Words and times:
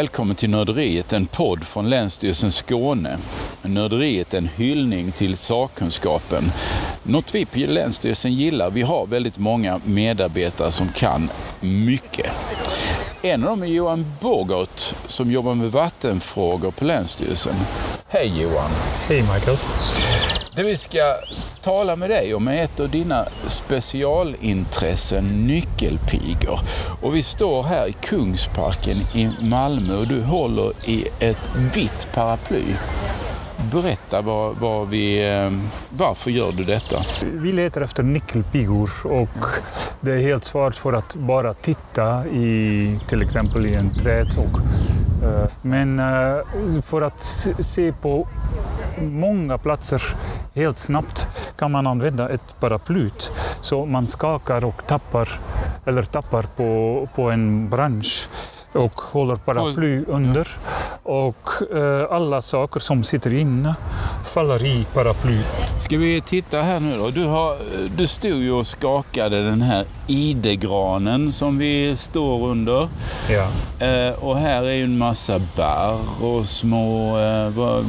välkommen 0.00 0.36
till 0.36 0.50
Nörderiet, 0.50 1.12
en 1.12 1.26
podd 1.26 1.64
från 1.64 1.90
Länsstyrelsen 1.90 2.50
Skåne. 2.50 3.18
Nörderiet 3.62 4.34
är 4.34 4.38
en 4.38 4.48
hyllning 4.48 5.12
till 5.12 5.36
sakkunskapen. 5.36 6.52
Något 7.02 7.34
vi 7.34 7.44
på 7.46 7.58
Länsstyrelsen 7.58 8.32
gillar, 8.32 8.70
vi 8.70 8.82
har 8.82 9.06
väldigt 9.06 9.38
många 9.38 9.80
medarbetare 9.84 10.72
som 10.72 10.88
kan 10.88 11.30
mycket. 11.60 12.32
En 13.22 13.44
av 13.44 13.50
dem 13.50 13.62
är 13.62 13.66
Johan 13.66 14.12
Bogart 14.20 14.94
som 15.06 15.32
jobbar 15.32 15.54
med 15.54 15.72
vattenfrågor 15.72 16.70
på 16.70 16.84
Länsstyrelsen. 16.84 17.54
Hej 18.08 18.42
Johan! 18.42 18.70
Hej 19.08 19.20
Michael! 19.20 19.56
Det 20.56 20.62
vi 20.62 20.76
ska 20.76 21.14
tala 21.62 21.96
med 21.96 22.10
dig 22.10 22.34
om 22.34 22.48
är 22.48 22.64
ett 22.64 22.80
av 22.80 22.90
dina 22.90 23.26
specialintressen, 23.48 25.46
nyckelpigor. 25.46 26.60
Och 27.02 27.16
vi 27.16 27.22
står 27.22 27.62
här 27.62 27.86
i 27.86 27.92
Kungsparken 27.92 28.96
i 28.96 29.30
Malmö 29.40 29.96
och 29.96 30.06
du 30.06 30.22
håller 30.22 30.88
i 30.88 31.08
ett 31.18 31.50
vitt 31.74 32.08
paraply. 32.14 32.62
Berätta 33.72 34.20
var, 34.20 34.52
var 34.52 34.84
vi, 34.84 35.28
eh, 35.28 35.50
varför 35.90 36.30
gör 36.30 36.52
du 36.52 36.64
detta? 36.64 37.04
Vi 37.32 37.52
letar 37.52 37.80
efter 37.80 38.02
nyckelpigor 38.02 38.90
och 39.04 39.44
det 40.00 40.12
är 40.12 40.18
helt 40.18 40.44
svårt 40.44 40.74
för 40.74 40.92
att 40.92 41.14
bara 41.14 41.54
titta 41.54 42.26
i 42.26 42.98
till 43.08 43.22
exempel 43.22 43.66
i 43.66 43.74
en 43.74 43.90
träd. 43.90 44.26
Eh, 45.22 45.50
men 45.62 45.98
eh, 45.98 46.82
för 46.82 47.00
att 47.02 47.20
se 47.60 47.92
på 47.92 48.28
många 49.00 49.58
platser 49.58 50.02
helt 50.54 50.78
snabbt 50.78 51.28
kan 51.58 51.70
man 51.70 51.86
använda 51.86 52.28
ett 52.28 52.60
paraply. 52.60 53.10
Så 53.60 53.86
man 53.86 54.06
skakar 54.06 54.64
och 54.64 54.86
tappar, 54.86 55.40
eller 55.86 56.02
tappar 56.02 56.42
på, 56.42 57.08
på 57.14 57.30
en 57.30 57.68
bransch 57.70 58.28
och 58.72 59.00
håller 59.00 59.36
paraply 59.36 60.04
under. 60.06 60.48
Och 61.02 61.48
eh, 61.76 62.06
alla 62.10 62.42
saker 62.42 62.80
som 62.80 63.04
sitter 63.04 63.34
inne 63.34 63.74
faller 64.24 64.64
i 64.64 64.86
paraplyt. 64.94 65.69
Ska 65.90 65.98
vi 65.98 66.20
titta 66.20 66.62
här 66.62 66.80
nu 66.80 66.98
då? 66.98 67.10
Du, 67.10 67.24
har, 67.24 67.56
du 67.96 68.06
stod 68.06 68.42
ju 68.42 68.52
och 68.52 68.66
skakade 68.66 69.44
den 69.44 69.62
här 69.62 69.84
idegranen 70.06 71.32
som 71.32 71.58
vi 71.58 71.96
står 71.96 72.48
under. 72.48 72.88
Ja. 73.30 73.48
Eh, 73.86 74.24
och 74.24 74.38
här 74.38 74.62
är 74.62 74.74
ju 74.74 74.84
en 74.84 74.98
massa 74.98 75.40
barr 75.56 76.24
och 76.24 76.46
små, 76.46 77.18
eh, 77.18 77.50
vad, 77.50 77.84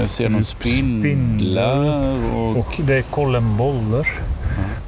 jag 0.00 0.10
ser 0.10 0.28
någon 0.28 0.44
spindlar. 0.44 2.14
Och... 2.36 2.56
och 2.56 2.80
det 2.86 2.94
är 2.94 3.02
kollemboller. 3.02 4.08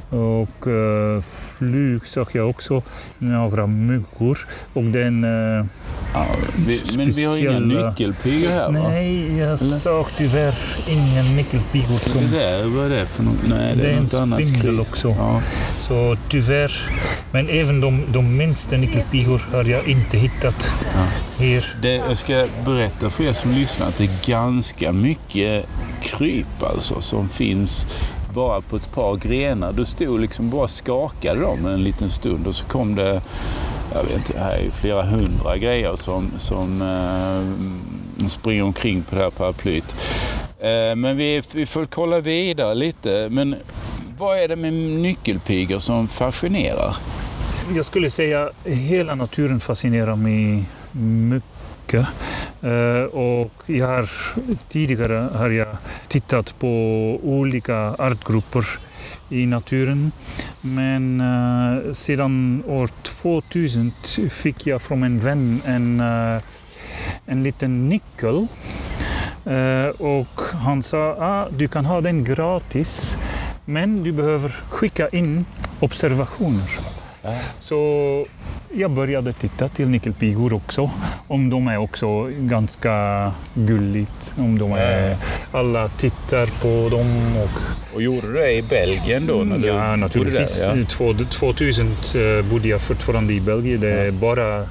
Och 0.09 0.67
uh, 0.67 1.21
flyg 1.57 2.07
såg 2.07 2.27
jag 2.31 2.49
också, 2.49 2.81
några 3.17 3.67
myggor. 3.67 4.47
Och 4.73 4.83
den... 4.83 5.23
Uh, 5.23 5.65
ja, 6.13 6.27
vi, 6.67 6.81
men 6.97 7.11
vi 7.11 7.23
har 7.23 7.37
inga 7.37 7.59
nyckelpigor 7.59 8.49
här 8.49 8.71
va? 8.71 8.89
Nej, 8.89 9.37
jag 9.37 9.59
såg 9.59 10.05
tyvärr 10.17 10.55
inga 10.89 11.23
nyckelpigor. 11.35 11.97
Som... 11.97 12.21
Det 12.21 12.37
där, 12.37 12.65
vad 12.65 12.85
är 12.85 12.89
det 12.89 13.05
för 13.05 13.23
något? 13.23 13.47
Nej, 13.47 13.75
det, 13.75 13.81
det 13.81 13.89
är, 13.89 13.93
är 13.93 14.25
något 14.25 14.41
en 14.41 14.47
spindel 14.47 14.79
också. 14.79 15.09
Ja. 15.09 15.41
Så 15.79 16.17
tyvärr. 16.29 16.91
Men 17.31 17.49
även 17.49 17.81
de, 17.81 18.03
de 18.13 18.37
minsta 18.37 18.77
nyckelpigor 18.77 19.41
har 19.51 19.63
jag 19.63 19.87
inte 19.87 20.17
hittat 20.17 20.71
ja. 20.95 21.05
här. 21.37 21.75
Det, 21.81 21.95
jag 21.95 22.17
ska 22.17 22.47
berätta 22.65 23.09
för 23.09 23.23
er 23.23 23.33
som 23.33 23.51
lyssnar 23.51 23.87
att 23.87 23.97
det 23.97 24.03
är 24.03 24.27
ganska 24.27 24.91
mycket 24.91 25.65
kryp 26.01 26.63
alltså 26.63 27.01
som 27.01 27.29
finns 27.29 27.85
bara 28.33 28.61
på 28.61 28.75
ett 28.75 28.91
par 28.93 29.15
grenar. 29.15 29.73
Du 29.73 29.85
stod 29.85 30.19
liksom 30.19 30.49
bara 30.49 30.67
skakade 30.67 31.41
dem 31.41 31.65
en 31.65 31.83
liten 31.83 32.09
stund 32.09 32.47
och 32.47 32.55
så 32.55 32.65
kom 32.65 32.95
det, 32.95 33.21
jag 33.93 34.03
vet 34.03 34.11
inte, 34.11 34.39
här 34.39 34.57
är 34.57 34.71
flera 34.71 35.03
hundra 35.03 35.57
grejer 35.57 35.95
som, 35.95 36.31
som 36.37 36.81
eh, 36.81 38.27
springer 38.27 38.63
omkring 38.63 39.03
på 39.03 39.15
det 39.15 39.21
här 39.21 39.29
paraplyet. 39.29 39.95
Eh, 40.59 40.95
men 40.95 41.17
vi, 41.17 41.43
vi 41.51 41.65
får 41.65 41.85
kolla 41.85 42.19
vidare 42.19 42.75
lite. 42.75 43.27
Men 43.31 43.55
vad 44.17 44.37
är 44.37 44.47
det 44.47 44.55
med 44.55 44.73
nyckelpigor 44.73 45.79
som 45.79 46.07
fascinerar? 46.07 46.95
Jag 47.75 47.85
skulle 47.85 48.11
säga 48.11 48.43
att 48.43 48.67
hela 48.71 49.15
naturen 49.15 49.59
fascinerar 49.59 50.15
mig 50.15 50.65
mycket 50.91 52.07
eh, 52.61 53.03
och 53.03 53.63
jag 53.65 53.87
har, 53.87 54.09
tidigare 54.67 55.29
har 55.35 55.49
jag 55.49 55.77
tittat 56.07 56.59
på 56.59 56.67
olika 57.23 57.75
artgrupper 57.77 58.65
i 59.31 59.45
naturen. 59.45 60.11
Men 60.61 61.21
uh, 61.21 61.93
sedan 61.93 62.63
år 62.67 62.89
2000 63.03 63.91
fick 64.29 64.67
jag 64.67 64.81
från 64.81 65.03
en 65.03 65.19
vän 65.19 65.61
en, 65.65 65.99
uh, 65.99 66.41
en 67.25 67.43
liten 67.43 67.89
nyckel. 67.89 68.47
Uh, 69.47 69.87
och 69.87 70.41
han 70.53 70.83
sa 70.83 71.15
ah, 71.19 71.47
du 71.57 71.67
kan 71.67 71.85
ha 71.85 72.01
den 72.01 72.23
gratis 72.23 73.17
men 73.65 74.03
du 74.03 74.11
behöver 74.11 74.49
skicka 74.69 75.07
in 75.09 75.45
observationer. 75.79 76.90
Så 77.59 78.25
jag 78.73 78.91
började 78.91 79.33
titta 79.33 79.69
till 79.69 79.87
nyckelpigor 79.87 80.53
också. 80.53 80.91
Om 81.27 81.49
de 81.49 81.67
är 81.67 81.77
också 81.77 82.29
ganska 82.31 83.31
gulligt. 83.53 84.33
Om 84.37 84.59
de 84.59 84.71
är, 84.71 85.17
alla 85.51 85.89
tittar 85.89 86.45
på 86.45 86.89
dem. 86.95 87.37
Och, 87.37 87.95
och 87.95 88.01
gjorde 88.01 88.27
du 88.27 88.33
det 88.33 88.51
i 88.51 88.61
Belgien 88.61 89.27
då? 89.27 89.43
När 89.43 89.67
ja, 89.67 89.95
naturligtvis. 89.95 90.61
Ja. 90.67 91.25
2000 91.29 91.87
eh, 91.87 92.45
bodde 92.51 92.67
jag 92.67 92.81
fortfarande 92.81 93.33
i 93.33 93.41
Belgien. 93.41 93.81
Det 93.81 93.91
är 93.91 94.11
bara 94.11 94.65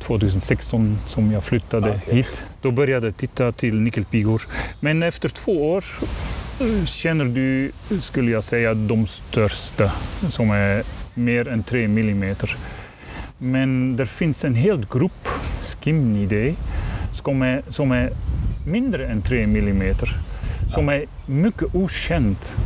2016 0.00 0.98
som 1.06 1.32
jag 1.32 1.44
flyttade 1.44 1.90
okay. 1.90 2.14
hit. 2.14 2.44
Då 2.62 2.70
började 2.70 3.06
jag 3.06 3.16
titta 3.16 3.52
till 3.52 3.80
nyckelpigor. 3.80 4.42
Men 4.80 5.02
efter 5.02 5.28
två 5.28 5.72
år 5.72 5.84
eh, 6.60 6.84
känner 6.84 7.24
du, 7.24 7.72
skulle 8.00 8.30
jag 8.30 8.44
säga, 8.44 8.74
de 8.74 9.06
största 9.06 9.92
som 10.30 10.50
är 10.50 10.82
mer 11.18 11.48
än 11.48 11.62
3 11.62 11.88
millimeter. 11.88 12.56
Men 13.38 13.96
det 13.96 14.06
finns 14.06 14.44
en 14.44 14.54
hel 14.54 14.86
grupp 14.90 15.28
skimnidae 15.62 16.54
som 17.12 17.42
är, 17.42 17.62
som 17.68 17.92
är 17.92 18.10
mindre 18.66 19.06
än 19.06 19.22
3 19.22 19.46
millimeter. 19.46 20.16
Som 20.70 20.88
är 20.88 21.04
mycket 21.26 21.74
okänt 21.74 22.56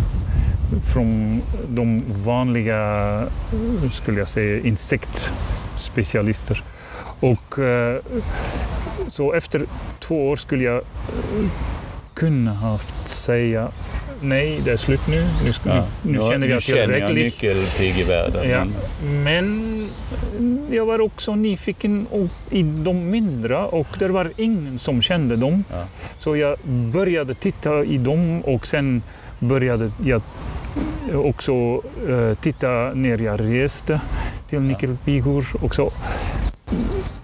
från 0.93 1.43
de 1.69 2.03
vanliga, 2.25 3.25
skulle 3.93 4.19
jag 4.19 4.29
säga, 4.29 4.61
insektspecialister. 4.65 6.63
Och 7.21 7.59
eh, 7.59 8.01
så 9.09 9.33
efter 9.33 9.67
två 10.01 10.29
år 10.29 10.37
skulle 10.37 10.65
jag 10.65 10.77
eh, 10.77 10.83
kunna 12.15 12.55
haft 12.55 13.09
säga 13.09 13.69
nej, 14.23 14.61
det 14.65 14.73
är 14.73 14.77
slut 14.77 15.01
nu. 15.09 15.29
Nu, 15.45 15.53
ska, 15.53 15.69
ja. 15.69 15.87
nu, 16.03 16.13
nu 16.13 16.21
känner 16.21 16.49
jag 16.49 16.63
tillräckligt. 16.63 17.25
nyckelpigevärlden. 17.25 18.51
Ja. 18.51 18.65
Men 19.05 19.73
jag 20.71 20.87
var 20.87 21.01
också 21.01 21.35
nyfiken 21.35 22.07
i 22.51 22.63
de 22.63 23.11
mindre 23.11 23.57
och 23.57 23.87
det 23.99 24.09
var 24.09 24.33
ingen 24.37 24.79
som 24.79 25.03
kände 25.03 25.37
dem. 25.37 25.65
Ja. 25.71 25.85
Så 26.19 26.37
jag 26.37 26.59
började 26.93 27.35
titta 27.35 27.85
i 27.85 27.99
dem 27.99 28.41
och 28.41 28.67
sen 28.67 29.03
började 29.39 29.93
jag 30.05 30.23
också 31.15 31.83
uh, 32.09 32.35
titta 32.35 32.69
när 32.95 33.23
jag 33.23 33.41
reste 33.41 34.01
till 34.49 34.61
nyckelpigor. 34.61 35.47
Också. 35.63 35.91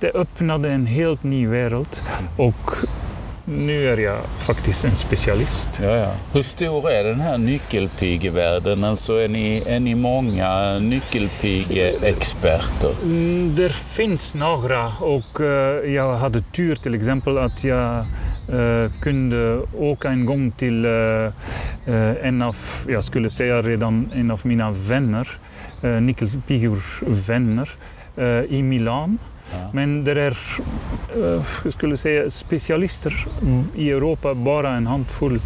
Det 0.01 0.11
öppnade 0.15 0.71
en 0.71 0.87
helt 0.87 1.23
ny 1.23 1.47
värld 1.47 1.87
och 2.37 2.71
nu 3.49 3.89
är 3.89 3.97
jag 3.97 4.19
faktiskt 4.39 4.85
en 4.85 4.97
specialist. 4.97 5.71
Ja, 5.83 5.97
ja. 5.97 6.13
Hur 6.33 6.43
stor 6.43 6.91
är 6.91 7.05
den 7.05 7.21
här 7.21 7.39
nyckelpigevärlden? 7.39 8.85
Alltså 8.85 9.13
är 9.13 9.29
ni, 9.29 9.63
är 9.67 9.81
ni 9.81 9.95
många 9.95 10.79
nyckelpigeexperter? 10.79 12.95
Mm, 13.03 13.55
det 13.57 13.73
finns 13.73 14.35
några 14.35 14.93
och 15.01 15.41
uh, 15.41 15.47
jag 15.95 16.17
hade 16.17 16.41
tur 16.41 16.77
till 16.77 16.95
exempel 16.95 17.39
att 17.39 17.65
jag 17.65 18.07
uh, 18.53 18.93
kunde 19.01 19.61
åka 19.79 20.09
en 20.09 20.27
gång 20.27 20.51
till 20.51 20.87
uh, 20.87 21.33
en 22.23 22.43
av, 22.43 22.57
jag 22.89 23.05
skulle 23.05 23.31
säga 23.31 23.63
redan 23.63 24.11
en 24.15 24.31
av 24.31 24.41
mina 24.45 24.71
vänner, 24.71 25.29
uh, 25.85 26.01
nyckelpigors 26.01 27.03
vänner 27.07 27.71
i 28.49 28.63
Milan. 28.63 29.19
Men 29.73 30.05
det 30.05 30.23
är, 30.23 30.39
jag 31.17 31.35
eh, 31.35 31.71
skulle 31.71 31.97
säga, 31.97 32.31
specialister 32.31 33.27
i 33.75 33.91
Europa, 33.91 34.35
bara 34.35 34.71
en 34.71 34.87
handfull. 34.87 35.41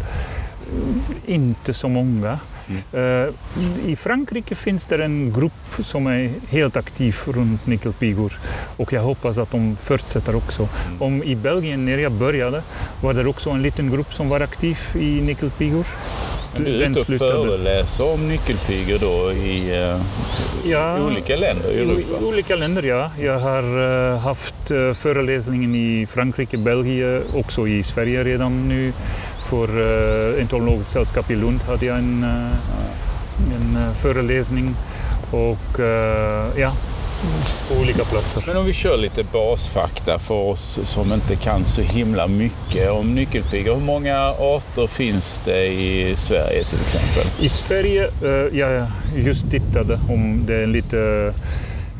Inte 1.25 1.73
så 1.73 1.89
många. 1.89 2.39
Mm. 2.67 2.81
Uh, 2.93 3.33
I 3.85 3.95
Frankrike 3.95 4.55
finns 4.55 4.85
det 4.85 5.03
en 5.03 5.33
grupp 5.33 5.85
som 5.85 6.07
är 6.07 6.31
helt 6.49 6.77
aktiv 6.77 7.17
runt 7.27 7.67
nyckelpigor 7.67 8.39
och 8.77 8.93
jag 8.93 9.01
hoppas 9.01 9.37
att 9.37 9.51
de 9.51 9.77
fortsätter 9.81 10.35
också. 10.35 10.69
Mm. 10.87 11.01
Om 11.01 11.23
I 11.23 11.35
Belgien, 11.35 11.85
när 11.85 11.97
jag 11.97 12.11
började, 12.11 12.63
var 13.01 13.13
det 13.13 13.25
också 13.25 13.49
en 13.49 13.61
liten 13.61 13.91
grupp 13.91 14.13
som 14.13 14.29
var 14.29 14.39
aktiv 14.39 14.77
i 14.99 15.21
nyckelpigor. 15.21 15.85
Du 16.57 16.83
är 16.83 16.89
ute 16.89 16.99
och 16.99 17.05
slutade. 17.05 17.31
föreläser 17.31 18.13
om 18.13 18.27
nyckelpigor 18.27 18.97
då 18.99 19.31
i, 19.31 19.81
eh, 19.81 20.01
Ja, 20.71 20.97
i 20.97 21.01
olika 21.01 21.35
länder 21.35 21.71
i 21.71 21.81
Europa? 21.81 22.21
I 22.21 22.25
olika 22.25 22.55
länder, 22.55 22.83
ja. 22.83 23.11
Jag 23.19 23.39
har 23.39 23.63
eh, 24.13 24.19
haft 24.19 24.71
uh, 24.71 24.93
föreläsningen 24.93 25.75
i 25.75 26.05
Frankrike, 26.09 26.57
Belgien, 26.57 27.23
också 27.33 27.67
i 27.67 27.83
Sverige 27.83 28.23
redan 28.23 28.69
nu. 28.69 28.93
För 29.49 29.79
uh, 29.79 30.41
Entomologiskt 30.41 30.91
sällskap 30.91 31.31
i 31.31 31.35
Lund 31.35 31.61
hade 31.61 31.85
jag 31.85 31.97
en, 31.97 32.23
eh, 32.23 33.55
en 33.55 33.75
eh, 33.75 33.93
föreläsning. 33.93 34.75
Och 35.31 35.79
eh, 35.79 36.47
ja, 36.57 36.73
på 37.69 37.81
olika 37.81 38.05
platser. 38.05 38.43
Men 38.47 38.57
om 38.57 38.65
vi 38.65 38.73
kör 38.73 38.97
lite 38.97 39.23
basfakta 39.23 40.19
för 40.19 40.33
oss 40.33 40.79
som 40.83 41.13
inte 41.13 41.35
kan 41.35 41.65
så 41.65 41.81
himla 41.81 42.27
mycket 42.27 42.91
om 42.91 43.15
nyckelpigor. 43.15 43.75
Hur 43.75 43.81
många 43.81 44.17
arter 44.29 44.87
finns 44.87 45.41
det 45.45 45.67
i 45.67 46.15
Sverige 46.17 46.63
till 46.63 46.79
exempel? 46.79 47.45
I 47.45 47.49
Sverige, 47.49 48.03
eh, 48.23 48.59
jag 48.59 48.87
just 49.15 49.51
tittade 49.51 49.99
om 50.09 50.45
det 50.45 50.55
är 50.55 50.67
lite, 50.67 51.33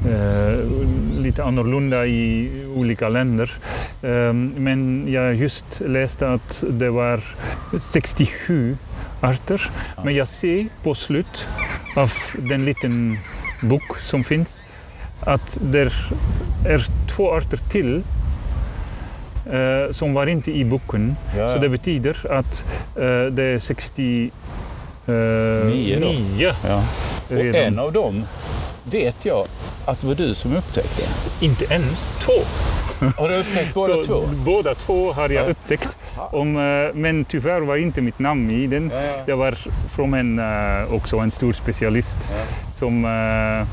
eh, 0.10 0.60
lite 1.22 1.44
annorlunda 1.44 2.06
i 2.06 2.52
olika 2.75 3.10
länder. 3.10 3.52
Eh, 4.02 4.34
men 4.34 5.06
jag 5.14 5.36
just 5.36 5.81
läste 5.86 6.30
att 6.30 6.64
det 6.70 6.90
var 6.90 7.22
67 7.80 8.78
arter. 9.22 9.72
Men 10.04 10.16
jag 10.16 10.28
ser 10.28 10.68
på 10.84 10.96
slut 10.96 11.50
av 11.96 12.12
den 12.38 12.66
liten 12.66 13.18
bok 13.62 13.98
som 14.00 14.24
finns 14.24 14.64
att 15.25 15.58
det 15.62 15.80
är 16.68 16.86
två 17.16 17.31
arter 17.31 17.60
till 17.70 18.04
eh, 19.52 19.92
som 19.92 20.14
var 20.14 20.28
inte 20.28 20.52
i 20.52 20.66
boken. 20.66 21.16
Ja, 21.38 21.50
Så 21.54 21.58
det 21.60 21.70
betyder 21.70 22.31
att 22.31 22.66
eh, 22.96 23.25
det 23.31 23.44
är 23.44 23.60
69 23.60 24.31
Nio 25.06 26.00
då? 26.00 26.06
nio 26.08 26.54
Ja. 26.68 26.84
Och 27.30 27.40
en 27.56 27.80
av 27.80 27.94
dem 27.94 28.24
vet 28.84 29.25
jag 29.25 29.46
att 29.86 30.00
det 30.02 30.08
var 30.08 30.16
du 30.16 30.34
som 30.36 30.56
upptäckte. 30.56 31.04
Inte 31.40 31.66
en, 31.74 31.84
två. 32.20 32.31
Har 33.18 33.30
du 33.30 33.36
upptäckt 33.38 33.74
båda 33.74 33.94
Så 33.94 34.04
två? 34.04 34.22
Båda 34.46 34.75
två 34.75 35.14
har 35.14 35.30
jag 35.30 35.46
Ja. 35.46 35.50
upptäckt. 35.52 35.98
Om, 36.31 36.56
eh, 36.58 36.96
men 36.96 37.25
tyvärr 37.25 37.62
var 37.62 37.75
inte 37.78 38.02
mitt 38.02 38.20
namn 38.20 38.52
i 38.52 38.68
den. 38.68 38.92
Ja, 38.96 39.02
ja. 39.04 39.14
Det 39.25 39.34
var 39.34 39.58
från 39.96 40.14
en, 40.14 40.40
eh, 40.40 40.94
också 40.94 41.18
en 41.18 41.31
stor 41.31 41.54
specialist 41.54 42.18
som, 42.74 43.06
eh, 43.06 43.60
eh, 43.62 43.68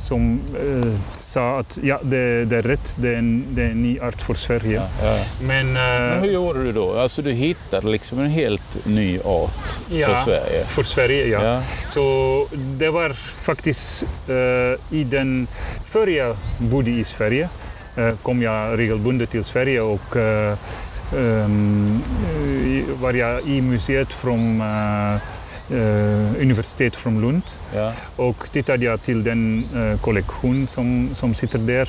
som 0.00 0.40
eh, 0.56 1.00
sa 1.14 1.58
att 1.60 1.78
ja, 1.82 2.00
det, 2.02 2.44
det 2.44 2.56
är 2.56 2.62
rätt, 2.62 2.96
det 2.98 3.08
är 3.08 3.14
en, 3.18 3.44
det 3.50 3.62
är 3.62 3.70
en 3.70 3.82
ny 3.82 4.00
art 4.00 4.22
för 4.22 4.34
Sverige. 4.34 4.82
Ja, 5.02 5.16
ja. 5.16 5.24
Men, 5.42 5.66
eh, 5.66 5.82
Men 5.82 6.20
hur 6.22 6.30
gjorde 6.32 6.62
du 6.64 6.72
då? 6.72 6.98
Alltså 6.98 7.22
du 7.22 7.32
hittade 7.32 7.86
liksom 7.88 8.18
en 8.18 8.30
helt 8.30 8.86
ny 8.86 9.18
art 9.24 9.68
för 9.88 9.96
Ja. 9.98 10.16
Sverige? 10.24 10.64
för 10.66 10.82
Sverige, 10.82 11.26
ja. 11.26 11.62
Så 11.90 12.46
det 12.52 12.90
var 12.90 13.10
faktiskt 13.42 14.06
eh, 14.28 14.96
i 14.98 15.04
den, 15.04 15.46
för 15.90 16.06
jag 16.06 16.36
bodde 16.58 16.90
i 16.90 17.04
Sverige 17.04 17.48
eh, 17.96 18.14
kom 18.22 18.42
jag 18.42 18.78
regelbundet 18.78 19.30
till 19.30 19.44
Sverige 19.44 19.80
och 19.80 20.16
eh, 20.16 20.56
ehm, 21.16 22.00
eh, 22.36 23.00
var 23.00 23.12
jag 23.12 23.42
i 23.46 23.60
museet 23.60 24.12
från 24.12 24.60
eh, 24.60 25.14
eh, 25.14 25.20
universitet 26.40 26.96
från 26.96 27.20
Lund 27.20 27.42
Ja. 27.74 27.92
och 28.16 28.48
tittade 28.52 28.84
jag 28.84 29.02
till 29.02 29.24
den 29.24 29.64
eh, 29.74 30.00
kollektion 30.00 30.66
som, 30.68 31.10
som 31.14 31.34
sitter 31.34 31.58
där. 31.58 31.88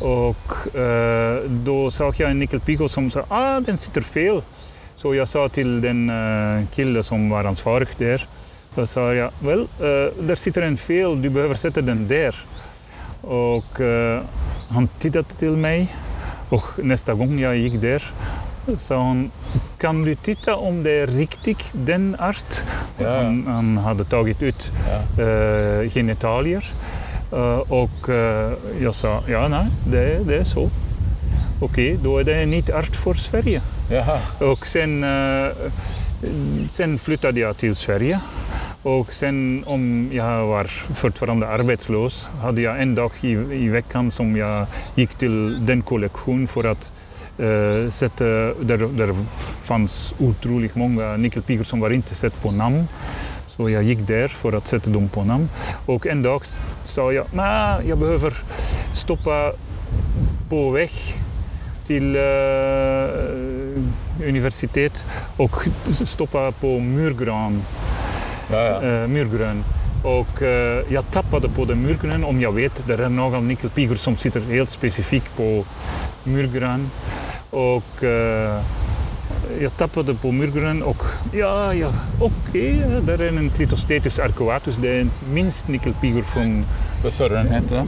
Och 0.00 0.76
eh, 0.76 1.42
då 1.48 1.90
såg 1.90 2.14
jag 2.18 2.30
en 2.30 2.38
nyckelpigo 2.38 2.88
som 2.88 3.10
sa 3.10 3.24
ah, 3.28 3.60
den 3.60 3.78
sitter 3.78 4.00
fel. 4.00 4.42
Så 4.96 5.14
jag 5.14 5.28
sa 5.28 5.48
till 5.48 5.80
den 5.80 6.10
uh, 6.10 6.66
kille 6.74 7.02
som 7.02 7.30
var 7.30 7.44
ansvarig 7.44 7.88
där, 7.98 8.26
då 8.74 8.86
sa 8.86 9.14
jag, 9.14 9.30
väl, 9.40 9.60
eh, 9.60 10.22
där 10.22 10.34
sitter 10.34 10.62
en 10.62 10.76
fel, 10.76 11.22
du 11.22 11.30
behöver 11.30 11.54
sätta 11.54 11.80
den 11.80 12.08
där. 12.08 12.36
Och 13.20 13.80
eh, 13.80 14.22
han 14.68 14.88
tittade 14.88 15.24
till 15.24 15.50
mig 15.50 15.96
och 16.48 16.64
nästa 16.76 17.14
gång 17.14 17.38
jag 17.38 17.56
gick 17.56 17.80
där 17.80 18.02
han, 18.88 19.30
kan 19.78 20.02
du 20.02 20.14
titta 20.14 20.56
om 20.56 20.82
det 20.82 20.90
är 20.90 21.06
riktigt 21.06 21.70
den 21.72 22.16
art? 22.18 22.62
Ja. 22.98 23.16
Han, 23.16 23.46
han 23.46 23.76
hade 23.76 24.04
tagit 24.04 24.42
ut 24.42 24.72
Ja. 25.16 25.22
eh, 25.24 25.90
genitalier. 25.90 26.64
Eh, 27.32 27.58
och 27.58 28.08
eh, 28.08 28.52
jag 28.82 28.94
sa, 28.94 29.22
ja 29.28 29.48
nej, 29.48 29.66
det, 29.90 30.18
det 30.26 30.36
är 30.36 30.44
så. 30.44 30.70
Okej, 31.62 31.98
då 32.02 32.18
är 32.18 32.24
det 32.24 32.46
ny 32.46 32.62
art 32.74 32.96
för 32.96 33.14
Sverige. 33.14 33.62
Jaha. 33.90 34.18
Och 34.52 34.66
sen, 34.66 35.04
sen 36.70 36.98
flyttade 36.98 37.40
jag 37.40 37.56
till 37.56 37.76
Sverige. 37.76 38.20
Och 38.82 39.14
sen 39.14 39.64
om 39.66 40.10
jag 40.12 40.46
var 40.46 40.64
fortfarande 40.94 41.48
arbetslös 41.48 42.30
hade 42.42 42.60
jag 42.62 42.82
en 42.82 42.94
dag 42.94 43.12
i, 43.20 43.30
i 43.32 43.68
veckan 43.68 44.10
som 44.10 44.36
jag 44.36 44.66
gick 44.94 45.14
till 45.14 45.66
den 45.66 45.82
kollektion 45.82 46.46
för 46.46 46.64
att 46.64 46.92
eh, 47.38 47.90
sätta, 47.90 48.24
där, 48.24 48.96
där 48.98 49.14
fanns 49.66 50.14
otroligt 50.18 50.74
många 50.76 51.16
nyckelpigor 51.16 51.64
som 51.64 51.80
var 51.80 51.90
inte 51.90 52.14
sett 52.14 52.42
på 52.42 52.50
namn. 52.50 52.88
Så 53.56 53.70
jag 53.70 53.82
gick 53.82 54.06
där 54.06 54.28
för 54.28 54.52
att 54.52 54.66
sätta 54.66 54.90
dem 54.90 55.08
på 55.08 55.24
namn. 55.24 55.48
Och 55.86 56.06
en 56.06 56.22
dag 56.22 56.42
sa 56.82 57.12
jag, 57.12 57.26
"Nej, 57.34 57.88
jag 57.88 57.98
behöver 57.98 58.34
stoppa 58.94 59.52
på 60.48 60.70
väg 60.70 60.90
till 61.86 62.16
eh, 62.16 62.22
universitet 64.28 65.06
och 65.36 65.56
stoppa 65.90 66.52
på 66.52 66.78
murgran. 66.78 67.62
Ja, 68.50 68.56
ja. 68.58 68.82
eh, 68.82 69.08
murgrön. 69.08 69.64
Och 70.04 70.42
eh, 70.42 70.82
jag 70.88 71.10
tappade 71.10 71.48
på 71.48 71.64
den 71.64 71.82
murgrön 71.82 72.24
om 72.24 72.40
jag 72.40 72.52
vet, 72.52 72.84
det 72.86 72.94
är 73.04 73.08
några 73.08 73.40
nyckelpigor 73.40 73.94
som 73.96 74.16
sitter 74.16 74.40
helt 74.40 74.70
specifikt 74.70 75.36
på 75.36 75.64
murgrön. 76.24 76.90
Och 77.52 78.04
eh, 78.04 78.62
jag 79.60 79.76
tappade 79.76 80.14
på 80.14 80.32
murgrön 80.32 80.82
och 80.82 81.02
ja, 81.32 81.74
ja 81.74 81.92
okej, 82.20 82.84
där 83.06 83.18
är 83.18 83.28
en 83.28 83.50
Clitostetus 83.50 84.18
arcuatus, 84.18 84.76
det 84.76 84.88
är 84.88 85.00
en 85.00 85.10
minst 85.32 85.68
nyckelpigor 85.68 86.22
från 86.22 86.64
Vad 87.04 87.12
sa 87.12 87.28
du 87.28 87.34
den 87.34 87.48
hette? 87.48 87.86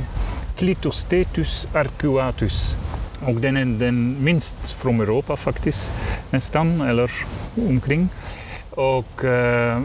Clitostetus 0.57 1.69
arcuatus. 1.75 2.77
Och 3.27 3.35
den 3.35 3.57
är 3.57 3.65
den 3.65 4.25
minst 4.25 4.73
från 4.73 5.00
Europa 5.00 5.37
faktiskt, 5.37 5.93
nästan, 6.31 6.81
eller 6.81 7.11
omkring. 7.69 8.09
Och 8.76 9.25
eh, 9.25 9.83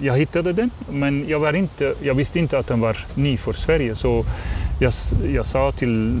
jag 0.00 0.18
hittade 0.18 0.52
den, 0.52 0.70
men 0.90 1.24
jag, 1.28 1.40
var 1.40 1.52
inte, 1.52 1.94
jag 2.02 2.14
visste 2.14 2.38
inte 2.38 2.58
att 2.58 2.66
den 2.66 2.80
var 2.80 3.06
ny 3.14 3.36
för 3.36 3.52
Sverige. 3.52 3.96
Så 3.96 4.24
jag, 4.80 4.92
jag 5.34 5.46
sa 5.46 5.72
till 5.72 6.18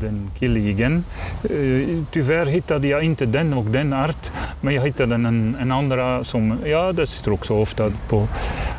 den 0.00 0.30
killen 0.38 0.62
igen, 0.66 1.04
eh, 1.42 2.02
tyvärr 2.10 2.46
hittade 2.46 2.88
jag 2.88 3.02
inte 3.02 3.26
den 3.26 3.54
och 3.54 3.64
den 3.64 3.92
art, 3.92 4.32
men 4.60 4.74
jag 4.74 4.82
hittade 4.82 5.14
en, 5.14 5.56
en 5.60 5.72
andra 5.72 6.24
som, 6.24 6.58
ja, 6.64 6.92
det 6.92 7.06
sitter 7.06 7.32
också 7.32 7.54
ofta 7.54 7.92
på. 8.08 8.28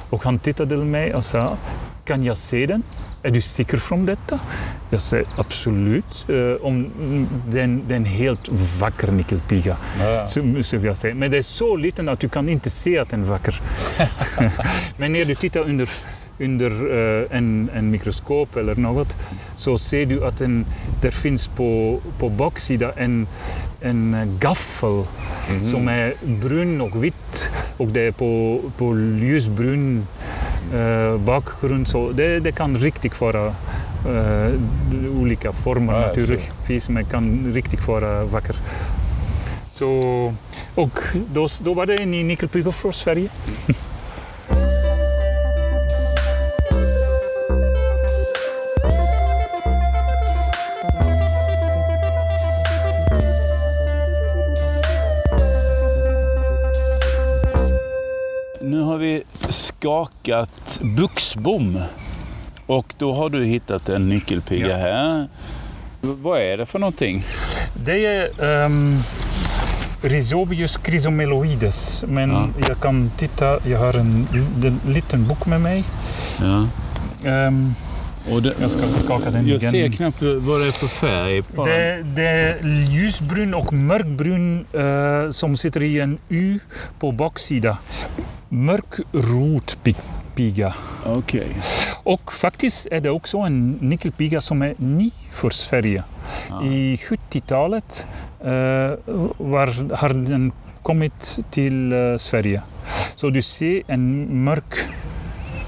Och 0.09 0.24
han 0.24 0.39
tittade 0.39 0.77
på 0.77 0.83
mig 0.83 1.13
och 1.13 1.25
sa, 1.25 1.57
kan 2.05 2.24
jag 2.24 2.38
se 2.38 2.65
den? 2.65 2.83
Är 3.24 3.31
du 3.31 3.41
säker 3.41 3.77
från 3.77 4.05
detta? 4.05 4.39
Jag 4.89 5.01
sa 5.01 5.17
absolut. 5.36 6.25
Eh, 6.29 6.65
om 6.65 6.91
den, 7.47 7.83
den 7.88 8.05
helt 8.05 8.50
vacker 8.79 9.12
nyckelpiga. 9.12 9.77
Ja, 10.00 10.09
ja. 10.09 10.27
Så, 10.27 10.63
så 10.63 10.75
jag 10.75 10.97
säga. 10.97 11.15
Men 11.15 11.31
det 11.31 11.38
är 11.38 11.41
så 11.41 11.75
liten 11.75 12.09
att 12.09 12.19
du 12.19 12.29
kan 12.29 12.50
inte 12.50 12.69
se 12.69 12.97
att 13.00 13.09
den 13.09 13.21
är 13.24 13.27
vacker. 13.27 13.62
Men 14.97 15.13
när 15.13 15.25
du 15.25 15.36
tittar 15.36 15.59
under, 15.59 15.89
under 16.39 16.71
eh, 16.71 17.38
en, 17.38 17.69
en 17.74 17.91
mikroskop 17.91 18.55
eller 18.55 18.75
något 18.75 19.15
så 19.57 19.77
ser 19.77 20.05
du 20.05 20.25
att 20.25 20.38
den, 20.38 20.65
där 21.01 21.12
finns 21.12 21.47
på, 21.47 22.00
på 22.19 22.29
baksidan 22.29 22.91
en, 22.97 23.27
en 23.81 24.38
gaffel 24.39 25.03
Mhm. 25.50 25.71
som 25.71 25.88
är 25.88 26.13
brun 26.25 26.81
och 26.81 27.03
vitt 27.03 27.51
och 27.77 27.88
det 27.88 28.01
är 28.01 28.12
på, 28.12 28.62
på 28.77 28.97
ljusbrun 29.00 30.07
Så 31.86 32.12
det, 32.12 32.39
det 32.39 32.51
kan 32.51 32.77
riktigt 32.77 33.21
vara 33.21 33.45
eh, 34.05 34.51
olika 35.21 35.53
former 35.53 35.93
Ja, 35.93 36.01
ja, 36.01 36.07
naturligtvis, 36.07 36.89
men 36.89 37.05
kan 37.05 37.53
riktigt 37.53 37.88
vara 37.88 38.24
vacker. 38.24 38.55
Så, 39.71 40.33
och 40.75 41.00
då, 41.33 41.47
då 41.59 41.74
var 41.74 41.86
det 41.86 41.95
en 41.95 42.12
ny 42.12 42.24
nyckelpiga 42.24 42.71
för 42.71 42.91
Sverige. 42.91 43.29
Skakat 59.91 60.79
buxbom. 60.84 61.79
Och 62.65 62.94
då 62.98 63.13
har 63.13 63.29
du 63.29 63.46
hittat 63.46 63.89
en 63.89 64.10
nyckelpiga 64.10 64.67
Ja. 64.70 64.75
här. 64.77 65.27
Vad 66.01 66.39
är 66.41 66.58
det 66.58 66.65
för 66.65 66.79
någonting? 66.79 67.24
Det 67.86 68.06
är, 68.06 68.44
ehm, 68.65 69.00
Rhizobius 70.01 70.77
chrysomeloides. 70.84 72.06
Men 72.08 72.29
Ja. 72.32 72.48
jag 72.67 72.79
kan 72.82 73.12
titta, 73.17 73.60
jag 73.70 73.79
har 73.79 73.94
en 73.94 74.27
l- 74.63 74.75
liten 74.88 75.27
bok 75.27 75.46
med 75.46 75.62
mig. 75.62 75.84
Ja. 76.39 76.67
Och 78.32 78.41
det, 78.41 78.53
Jag 78.62 78.72
ska 78.72 78.82
skaka 78.88 79.32
den 79.32 79.48
Jag 79.48 79.58
igen. 79.62 79.72
ser 79.72 79.89
knappt 79.91 80.22
vad 80.22 80.62
det 80.62 80.67
är 80.67 80.72
för 80.72 80.88
färg 80.88 81.44
det, 81.56 82.03
det 82.15 82.27
är 82.27 82.67
ljusbrun 82.91 83.53
och 83.53 83.74
mörkbrun 83.74 84.65
eh, 84.74 85.32
som 85.32 85.58
sitter 85.58 85.84
i 85.84 86.00
en 86.00 86.17
U 86.29 86.60
på 87.00 87.12
baksida. 87.12 87.77
Mörkrotpiga. 88.50 90.74
Okej. 91.06 91.48
Och 92.04 92.34
faktiskt 92.34 92.88
är 92.92 93.01
det 93.01 93.10
också 93.10 93.38
en 93.38 93.72
nickelpiga 93.72 94.42
som 94.42 94.62
är 94.62 94.75
ny 94.77 95.12
för 95.32 95.50
Sverige. 95.50 96.04
Ja. 96.50 96.63
I 96.63 96.96
70-talet 96.96 98.08
eh, 98.42 98.94
var, 99.38 99.96
har 99.96 100.10
den 100.10 100.51
kommit 100.84 101.39
till 101.51 101.94
eh, 101.94 102.18
Sverige. 102.18 102.62
Så 103.16 103.30
du 103.30 103.42
ser 103.42 103.82
en 103.88 104.44
mörk, 104.44 104.75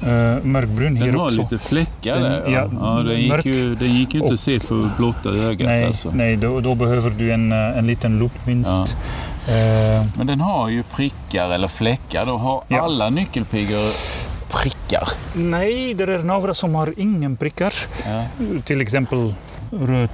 eh, 0.01 0.43
mörkbrun 0.43 0.97
här 0.97 1.05
Den 1.05 1.15
har 1.15 1.25
också. 1.25 1.41
lite 1.41 1.57
fläckar 1.57 2.15
Den- 2.15 2.23
där. 2.23 2.43
Ja. 2.45 2.69
ja, 2.73 2.97
Ja, 2.97 3.03
den, 3.03 3.19
gick 3.21 3.29
mörk 3.31 3.45
ju, 3.45 3.75
den 3.75 3.87
gick 3.87 4.13
ju 4.13 4.19
inte 4.21 4.33
att 4.33 4.39
se 4.39 4.59
för 4.59 4.89
blotta 4.97 5.29
ögat. 5.29 5.67
Nej, 5.67 5.85
Alltså. 5.85 6.11
nej 6.11 6.35
då, 6.35 6.59
då 6.59 6.75
behöver 6.75 7.09
du 7.09 7.31
en, 7.31 7.51
eh, 7.51 7.77
en 7.77 7.87
liten 7.87 8.19
lupp 8.19 8.45
minst. 8.45 8.97
Eh, 9.47 10.05
Men 10.17 10.27
den 10.27 10.41
har 10.41 10.69
ju 10.69 10.83
prickar 10.83 11.49
eller 11.49 11.67
fläckar. 11.67 12.25
Då 12.25 12.37
har 12.37 12.63
Ja. 12.67 12.81
alla 12.81 13.09
nyckelpigor 13.09 13.79
prickar. 14.51 15.07
nej, 15.35 15.93
det 15.93 16.03
är 16.03 16.17
några 16.19 16.53
som 16.53 16.75
har 16.75 16.93
ingen 16.97 17.37
prickar. 17.37 17.73
Ja. 18.05 18.23
Till 18.63 18.81
exempel 18.81 19.33
röd, 19.71 20.09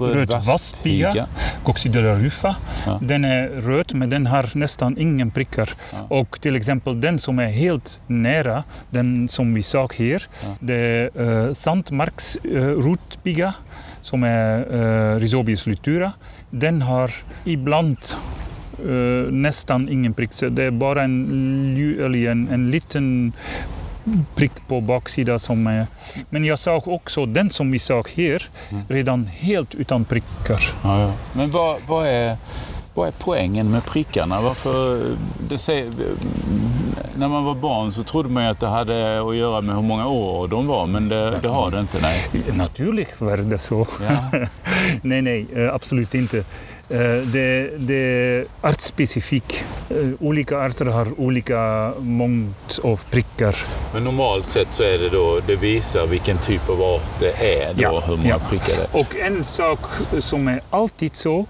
röd 0.00 0.30
vasspiga. 0.46 1.26
Coccidella 1.64 2.14
rufa. 2.14 2.56
Ja. 2.86 2.98
Den 3.02 3.24
är 3.24 3.48
röd 3.48 3.94
men 3.94 4.10
den 4.10 4.26
har 4.26 4.50
nästan 4.54 4.98
ingen 4.98 5.30
prickar. 5.30 5.70
Ja. 5.92 5.98
Och 6.08 6.40
till 6.40 6.56
exempel 6.56 7.00
den 7.00 7.18
som 7.18 7.38
är 7.38 7.48
helt 7.48 8.00
nära, 8.06 8.64
den 8.90 9.28
som 9.28 9.54
vi 9.54 9.62
såg 9.62 9.94
här, 9.94 10.22
Ja. 10.42 10.48
det 10.60 10.74
är 10.74 11.20
uh, 11.20 11.52
sandmarksrotpiga 11.52 13.54
som 14.02 14.24
är 14.24 14.74
uh, 14.74 15.20
Rhizobius 15.20 15.66
lutura. 15.66 16.12
Den 16.50 16.82
har 16.82 17.10
ibland 17.44 17.98
eh, 18.78 19.30
nästan 19.30 19.88
ingen 19.88 20.14
prick. 20.14 20.32
Så 20.32 20.48
det 20.48 20.62
är 20.62 20.70
bara 20.70 21.02
en, 21.02 21.76
en, 22.26 22.48
en 22.48 22.70
liten 22.70 23.32
prick 24.34 24.52
på 24.68 24.80
baksidan 24.80 25.38
som 25.38 25.66
är... 25.66 25.86
Men 26.30 26.44
jag 26.44 26.58
såg 26.58 26.88
också 26.88 27.26
den 27.26 27.50
som 27.50 27.70
vi 27.70 27.78
såg 27.78 28.08
här, 28.16 28.48
Mm. 28.70 28.84
redan 28.88 29.26
helt 29.26 29.74
utan 29.74 30.04
prickar. 30.04 30.60
Ja, 30.82 31.00
ja. 31.00 31.12
Men 31.32 31.50
vad, 31.50 31.76
vad, 31.88 32.06
är, 32.06 32.36
vad 32.94 33.08
är 33.08 33.12
poängen 33.18 33.70
med 33.70 33.84
prickarna? 33.84 34.40
Varför, 34.40 35.02
det 35.48 35.58
säger, 35.58 35.90
när 37.16 37.28
man 37.28 37.44
var 37.44 37.54
barn 37.54 37.92
så 37.92 38.02
trodde 38.02 38.28
man 38.28 38.42
ju 38.44 38.48
att 38.50 38.60
det 38.60 38.66
hade 38.68 39.28
att 39.28 39.36
göra 39.36 39.60
med 39.60 39.74
hur 39.76 39.82
många 39.82 40.06
år 40.06 40.48
de 40.48 40.66
var, 40.66 40.86
men 40.86 41.08
det, 41.08 41.38
det 41.42 41.48
har 41.48 41.70
det 41.70 41.80
inte. 41.80 41.98
Nej. 42.02 42.24
Naturligt 42.52 43.20
var 43.20 43.36
det 43.36 43.58
så. 43.58 43.86
Ja. 44.08 44.30
Nej, 45.02 45.22
nej, 45.22 45.46
eh, 45.56 45.74
absolut 45.74 46.14
inte. 46.14 46.44
Eh, 46.90 46.98
Det, 47.32 47.70
det 47.78 47.94
är 47.94 48.44
artspecifik. 48.62 49.64
Eh, 49.90 49.96
Olika 50.20 50.58
arter 50.58 50.84
har 50.84 51.20
olika 51.20 51.92
mångd 51.98 52.54
av 52.82 53.00
prickar. 53.10 53.56
Men 53.94 54.04
normalt 54.04 54.46
sett 54.46 54.68
så 54.74 54.82
är 54.82 54.98
det 54.98 55.08
då, 55.08 55.40
det 55.46 55.56
visar 55.56 56.06
vilken 56.06 56.38
typ 56.38 56.68
av 56.68 56.82
art 56.82 57.10
det 57.20 57.60
är 57.60 57.74
då, 57.74 57.82
Ja, 57.82 58.02
hur 58.06 58.16
många 58.16 58.28
ja. 58.28 58.40
prickar 58.50 58.76
det 58.76 58.82
är. 58.98 59.00
Och 59.00 59.16
en 59.16 59.44
sak 59.44 59.78
som 60.18 60.48
är 60.48 60.60
alltid 60.70 61.14
så, 61.16 61.46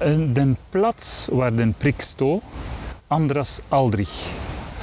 eh, 0.00 0.10
den 0.10 0.56
plats 0.72 1.28
var 1.32 1.50
den 1.50 1.72
prick 1.72 2.02
står, 2.02 2.40
andras 3.08 3.62
aldrig. 3.68 4.08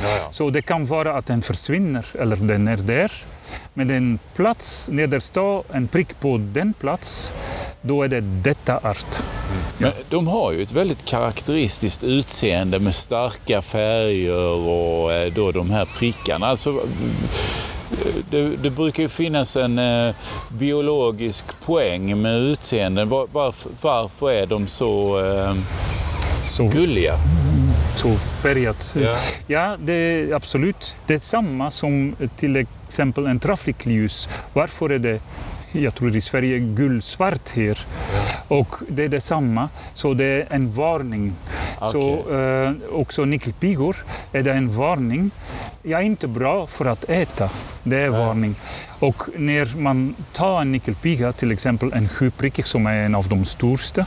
Ja, 0.03 0.09
ja. 0.09 0.27
Så 0.31 0.49
det 0.49 0.61
kan 0.61 0.85
vara 0.85 1.13
att 1.17 1.25
den 1.25 1.41
försvinner 1.41 2.05
eller 2.19 2.35
den 2.35 2.67
är 2.67 2.77
där. 2.77 3.11
Men 3.73 3.87
den 3.87 4.19
plats, 4.35 4.89
står 5.19 5.63
en 5.71 5.87
prick 5.87 6.19
på 6.19 6.37
den 6.37 6.73
plats, 6.73 7.33
då 7.81 8.03
är 8.03 8.07
det 8.07 8.21
detta 8.21 8.77
art. 8.77 9.21
Men 9.77 9.91
de 10.09 10.27
har 10.27 10.51
ju 10.51 10.61
ett 10.61 10.71
väldigt 10.71 11.05
karaktäristiskt 11.05 12.03
utseende 12.03 12.79
med 12.79 12.95
starka 12.95 13.61
färger 13.61 14.67
och 14.67 15.13
eh, 15.13 15.33
då 15.33 15.51
de 15.51 15.71
här 15.71 15.85
prickarna. 15.85 16.47
Alltså, 16.47 16.69
eh, 16.69 18.15
det, 18.29 18.49
det 18.55 18.69
brukar 18.69 19.03
ju 19.03 19.09
finnas 19.09 19.55
en 19.55 19.79
eh, 19.79 20.15
biologisk 20.49 21.45
poäng 21.65 22.21
med 22.21 22.39
utseenden. 22.41 23.09
Var, 23.09 23.27
varför, 23.31 23.71
varför 23.81 24.31
är 24.31 24.45
de 24.45 24.67
så 24.67 25.19
eh, 25.25 25.55
Så, 26.53 26.63
gulliga? 26.67 27.15
Så 27.97 28.15
färgat. 28.17 28.95
Ja. 28.99 29.15
Ja, 29.47 29.77
det 29.79 29.93
är 29.93 30.33
absolut. 30.33 30.95
Det 31.07 31.13
är 31.13 31.19
samma 31.19 31.71
som 31.71 32.15
till 32.35 32.55
exempel 32.55 33.27
en 33.27 33.39
trafikljus. 33.39 34.29
Varför 34.53 34.89
är 34.89 34.99
det, 34.99 35.19
jag 35.71 35.95
tror 35.95 36.15
i 36.15 36.21
Sverige, 36.21 36.59
gulsvart 36.59 37.49
här? 37.49 37.79
Och 38.47 38.75
det 38.89 39.03
är 39.03 39.09
detsamma, 39.09 39.69
så 39.93 40.13
det 40.13 40.25
är 40.25 40.47
en 40.49 40.71
varning. 40.71 41.33
Så 41.91 42.19
Okej. 42.19 42.35
eh, 42.35 42.71
också 42.91 43.25
nickelpigor 43.25 43.95
är 44.31 44.43
det 44.43 44.53
en 44.53 44.69
varning. 44.69 45.31
Ja, 45.83 46.01
inte 46.01 46.27
bra 46.27 46.67
för 46.67 46.85
att 46.85 47.09
äta. 47.09 47.49
Det 47.83 47.97
är 47.97 48.09
varning. 48.09 48.55
Och 48.99 49.23
när 49.35 49.77
man 49.77 50.15
tar 50.33 50.61
en 50.61 50.71
nickelpiga, 50.71 51.31
till 51.31 51.51
exempel 51.51 51.93
en 51.93 52.09
sjuprickig 52.09 52.67
som 52.67 52.85
är 52.85 53.05
en 53.05 53.15
av 53.15 53.27
de 53.27 53.45
största, 53.45 54.05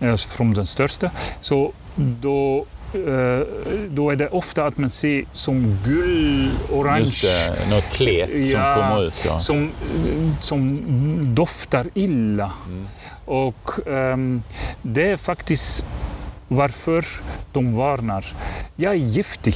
eh, 0.00 0.16
från 0.16 0.54
den 0.54 0.66
största, 0.66 1.10
så 1.40 1.72
då 1.94 2.66
då 3.88 4.10
är 4.10 4.16
det 4.16 4.28
ofta 4.28 4.64
att 4.64 4.78
man 4.78 4.90
ser 4.90 5.24
som 5.32 5.78
gull, 5.84 6.50
orange, 6.72 7.00
Just 7.00 7.22
det, 7.22 7.70
något 7.70 7.84
klet 7.84 8.28
som 8.46 8.60
Ja, 8.60 8.74
kommer 8.74 9.06
ut. 9.06 9.22
Ja. 9.26 9.40
som, 9.40 9.70
som 10.40 10.80
doftar 11.34 11.86
illa. 11.94 12.52
Mm. 12.66 12.86
Och 13.24 13.70
ehm, 13.88 14.42
det 14.82 15.10
är 15.10 15.16
faktiskt 15.16 15.84
varför 16.48 17.04
de 17.52 17.76
varnar. 17.76 18.26
Jag 18.76 18.92
är 18.92 18.96
giftig. 18.96 19.54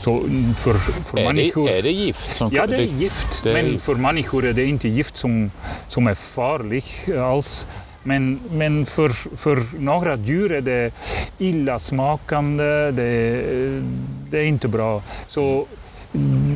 Så 0.00 0.10
mm, 0.18 0.54
för, 0.54 0.74
för 1.04 1.18
Är, 1.18 1.24
människor... 1.24 1.66
det, 1.68 1.78
är 1.78 1.82
det 1.82 1.90
gift 1.92 2.36
som 2.36 2.50
Ja, 2.52 2.66
det 2.66 2.76
är 2.76 2.80
gift. 2.80 3.40
det 3.44 3.50
är- 3.50 3.62
Men 3.62 3.80
för 3.80 3.94
människor 3.94 4.44
är 4.46 4.52
det 4.52 4.64
inte 4.64 4.88
gift 4.88 5.16
som, 5.16 5.50
som 5.88 6.06
är 6.06 6.14
farligt 6.14 7.08
alls. 7.18 7.66
Men, 8.08 8.40
men 8.50 8.86
för, 8.86 9.10
för 9.36 9.62
några 9.78 10.16
djur 10.16 10.52
är 10.52 10.60
det 10.60 10.92
illasmakande, 11.38 12.90
det, 12.90 13.02
är- 13.04 13.82
det 14.30 14.38
är 14.38 14.44
inte 14.46 14.68
bra. 14.68 15.02
Så 15.28 15.66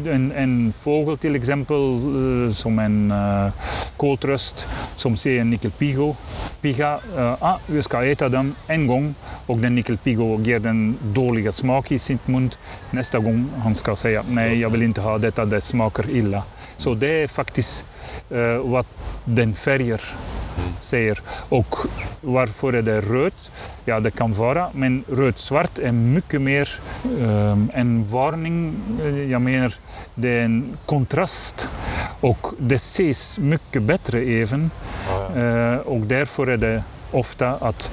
en, 0.06 0.32
en 0.36 0.72
fågel 0.80 1.18
till 1.18 1.36
exempel, 1.36 1.76
eh, 1.76 2.52
som 2.52 2.78
en 2.78 3.10
eh, 3.10 3.46
uh, 3.46 3.52
koltröst, 3.96 4.68
som 4.96 5.16
ser 5.16 5.40
en 5.40 5.50
nickelpigo, 5.50 6.16
piga, 6.60 6.98
ah, 7.40 7.56
vi 7.66 7.82
ska 7.82 8.04
äta 8.04 8.28
den 8.28 8.54
en 8.66 8.86
gång 8.86 9.14
och 9.46 9.58
den 9.58 9.74
nickelpigo 9.74 10.40
ger 10.40 10.58
den 10.58 10.96
dåliga 11.02 11.52
smak 11.52 11.92
i 11.92 11.98
sin 11.98 12.18
mun. 12.26 12.50
Nästa 12.90 13.18
gång 13.18 13.48
han 13.62 13.74
ska 13.74 13.96
säga 13.96 14.24
nej, 14.28 14.60
jag 14.60 14.70
vill 14.70 14.82
inte 14.82 15.00
ha 15.00 15.18
detta, 15.18 15.44
det 15.44 15.60
smakar 15.60 16.10
illa. 16.10 16.42
Så 16.82 16.94
det 16.94 17.22
är 17.22 17.28
faktiskt 17.28 17.84
eh, 18.30 18.56
vad 18.64 18.84
den 19.24 19.54
färger 19.54 20.00
säger. 20.80 21.20
Och 21.48 21.76
varför 22.20 22.72
är 22.72 22.82
det 22.82 23.00
rött? 23.00 23.50
Ja, 23.84 24.00
det 24.00 24.10
kan 24.10 24.32
vara, 24.32 24.68
men 24.72 25.04
röd-svart 25.08 25.78
är 25.78 25.92
mycket 25.92 26.40
mer 26.40 26.68
ehm, 27.20 27.70
en 27.74 28.08
varning. 28.10 28.74
Eh, 29.02 29.30
Jag 29.30 29.40
menar, 29.42 29.74
det 30.14 30.28
är 30.28 30.44
en 30.44 30.76
kontrast 30.86 31.68
och 32.20 32.46
det 32.58 32.74
ses 32.74 33.38
mycket 33.38 33.82
bättre 33.82 34.20
även. 34.20 34.70
Ja, 35.08 35.30
ja. 35.34 35.40
Eh, 35.40 35.78
och 35.78 36.00
därför 36.00 36.46
är 36.46 36.56
det 36.56 36.84
ofta 37.12 37.48
att 37.50 37.90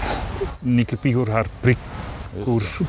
nickelpigor 0.60 1.26
har 1.28 1.46
prickor 1.62 1.84
Just 2.62 2.80
det. 2.80 2.86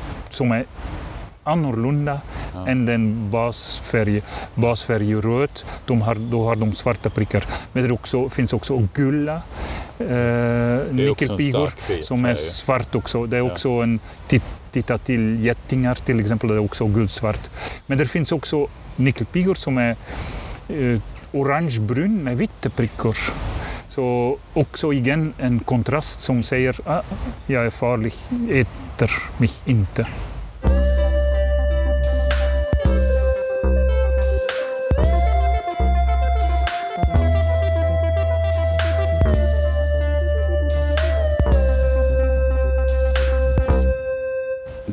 Annorlunda 1.43 2.21
Ja. 2.53 2.67
än 2.67 2.85
den 2.85 3.29
basfärg, 3.31 4.21
basfärg 4.55 5.15
röd. 5.15 5.49
De 5.85 6.01
har, 6.01 6.15
då 6.15 6.45
har 6.45 6.55
de 6.55 6.73
svarta 6.73 7.09
prickar. 7.09 7.45
Men 7.73 7.83
det 7.87 7.91
också, 7.93 8.29
finns 8.29 8.53
också 8.53 8.87
gula 8.93 9.41
eh, 9.99 10.07
färg. 11.87 12.03
som 12.03 12.25
är 12.25 12.35
svart 12.35 12.95
också. 12.95 13.25
Det 13.25 13.37
är 13.37 13.41
Ja. 13.41 13.51
också 13.51 13.69
en 13.69 13.99
tit- 14.27 14.43
titta 14.71 14.97
till 14.97 15.39
getingar 15.45 15.95
till 15.95 16.19
exempel, 16.19 16.49
det 16.49 16.55
är 16.55 16.59
också 16.59 16.85
guldsvart. 16.87 17.49
Men 17.85 17.97
det 17.97 18.05
finns 18.05 18.31
också 18.31 18.67
nickelpigor 18.95 19.55
som 19.55 19.77
är 19.77 19.95
eh, 20.69 20.99
orangebrun 21.31 22.23
med 22.23 22.37
vita 22.37 22.69
prickor. 22.69 23.17
Så 23.89 24.37
också 24.53 24.93
igen 24.93 25.33
en 25.39 25.59
kontrast 25.59 26.21
som 26.21 26.43
säger 26.43 26.75
ah, 26.85 27.01
jag 27.47 27.65
är 27.65 27.69
farlig, 27.69 28.13
äter 28.51 29.11
mig 29.37 29.49
inte. 29.65 30.07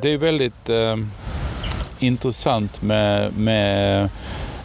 Det 0.02 0.08
är 0.08 0.18
väldigt 0.18 0.68
eh, 0.68 0.96
intressant 1.98 2.82
med, 2.82 3.32
med 3.32 4.08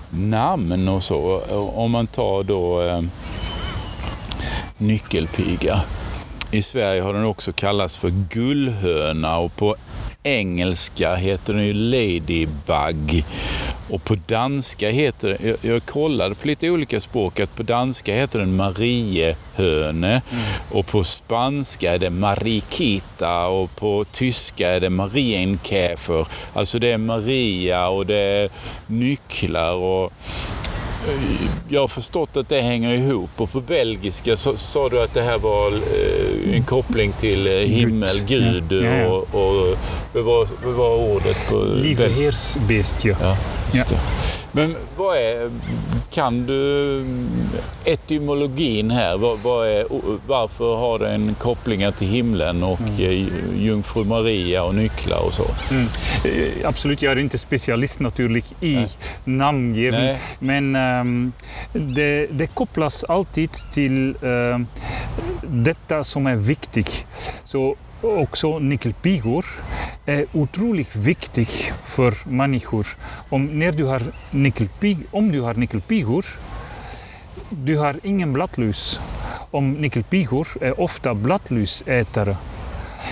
namn 0.09 0.87
och 0.87 1.03
så. 1.03 1.39
Om 1.75 1.91
man 1.91 2.07
tar 2.07 2.43
då 2.43 2.81
eh, 2.81 3.01
nyckelpiga. 4.77 5.81
I 6.51 6.61
Sverige 6.61 7.01
har 7.01 7.13
den 7.13 7.25
också 7.25 7.53
kallats 7.53 7.97
för 7.97 8.09
gullhöna 8.09 9.37
och 9.37 9.55
på 9.55 9.75
engelska 10.23 11.15
heter 11.15 11.53
den 11.53 11.65
ju 11.65 11.73
Ladybug. 11.73 13.25
Och 13.93 14.03
på 14.03 14.15
danska 14.15 14.89
heter 14.89 15.27
den, 15.27 15.37
jag, 15.61 15.73
jag 15.73 15.85
kollade 15.85 16.35
på 16.35 16.47
lite 16.47 16.69
olika 16.69 16.99
språk, 16.99 17.39
att 17.39 17.55
på 17.55 17.63
danska 17.63 18.13
heter 18.13 18.39
den 18.39 18.55
Mariehöne 18.55 20.21
mm. 20.31 20.43
och 20.71 20.87
på 20.87 21.03
spanska 21.03 21.93
är 21.93 21.99
det 21.99 22.09
Marikita 22.09 23.47
och 23.47 23.75
på 23.75 24.05
tyska 24.11 24.69
är 24.69 24.79
det 24.79 24.89
Marienkäfer. 24.89 26.27
Alltså 26.53 26.79
det 26.79 26.91
är 26.91 26.97
Maria 26.97 27.87
och 27.87 28.05
det 28.05 28.15
är 28.15 28.49
nycklar 28.87 29.73
och 29.73 30.13
jag 31.69 31.81
har 31.81 31.87
förstått 31.87 32.37
att 32.37 32.49
det 32.49 32.61
hänger 32.61 32.93
ihop 32.93 33.29
och 33.37 33.51
på 33.51 33.61
belgiska 33.61 34.37
så 34.37 34.57
sa 34.57 34.89
du 34.89 35.01
att 35.01 35.13
det 35.13 35.21
här 35.21 35.37
var 35.37 35.71
eh, 35.71 36.55
en 36.55 36.63
koppling 36.63 37.11
till 37.19 37.47
eh, 37.47 37.53
himmel, 37.53 38.23
Gud, 38.27 38.71
ja, 38.71 38.85
ja, 38.85 39.07
och, 39.07 39.21
och 39.21 39.77
vad, 40.13 40.23
var, 40.23 40.47
vad 40.65 40.73
var 40.73 40.95
ordet? 40.95 41.37
på 41.49 41.55
Liefheersbeest, 41.55 43.05
ja. 43.05 43.37
ja. 43.73 43.85
Men 44.55 44.75
vad 44.97 45.17
är, 45.17 45.51
kan 46.09 46.45
du 46.45 47.05
etymologin 47.85 48.91
här? 48.91 49.17
Vad, 49.17 49.39
vad 49.39 49.67
är, 49.67 49.85
varför 50.27 50.75
har 50.75 50.99
den 50.99 51.35
kopplingar 51.39 51.91
till 51.91 52.07
himlen 52.07 52.63
och 52.63 52.79
mm. 52.79 52.99
Eh, 52.99 53.63
jungfru 53.63 54.03
Maria 54.03 54.63
och 54.63 54.75
nycklar 54.75 55.25
och 55.25 55.33
så? 55.33 55.45
Mm. 55.71 55.87
Eh, 56.23 56.67
absolut, 56.67 57.01
jag 57.01 57.11
är 57.11 57.19
inte 57.19 57.37
specialist 57.37 57.99
naturligt 57.99 58.55
i 58.59 58.75
Nej. 58.75 58.89
namngivning. 59.23 60.17
Men 60.39 60.75
um, 60.75 61.33
det, 61.73 62.27
det, 62.27 62.47
kopplas 62.47 63.03
alltid 63.03 63.51
till 63.51 64.15
uh, 64.23 64.59
detta 65.41 66.03
som 66.03 66.27
är 66.27 66.35
viktigt. 66.35 67.05
Så 67.45 67.75
också 68.03 68.59
nyckelpigor 68.59 69.45
är 70.05 70.25
otroligt 70.33 70.95
viktigt 70.95 71.73
för 71.85 72.29
människor. 72.29 72.87
Om, 73.29 73.59
när 73.59 73.71
du 73.71 73.83
har 73.83 74.01
nyckelpig, 74.31 74.97
om 75.11 75.31
du 75.31 75.41
har 75.41 75.53
nyckelpigor, 75.53 76.25
du 77.49 77.77
har 77.77 77.99
ingen 78.03 78.33
bladlus. 78.33 78.99
Om 79.51 79.73
nyckelpigor 79.73 80.47
är 80.61 80.79
ofta 80.79 81.13
bladlusätare. 81.13 82.37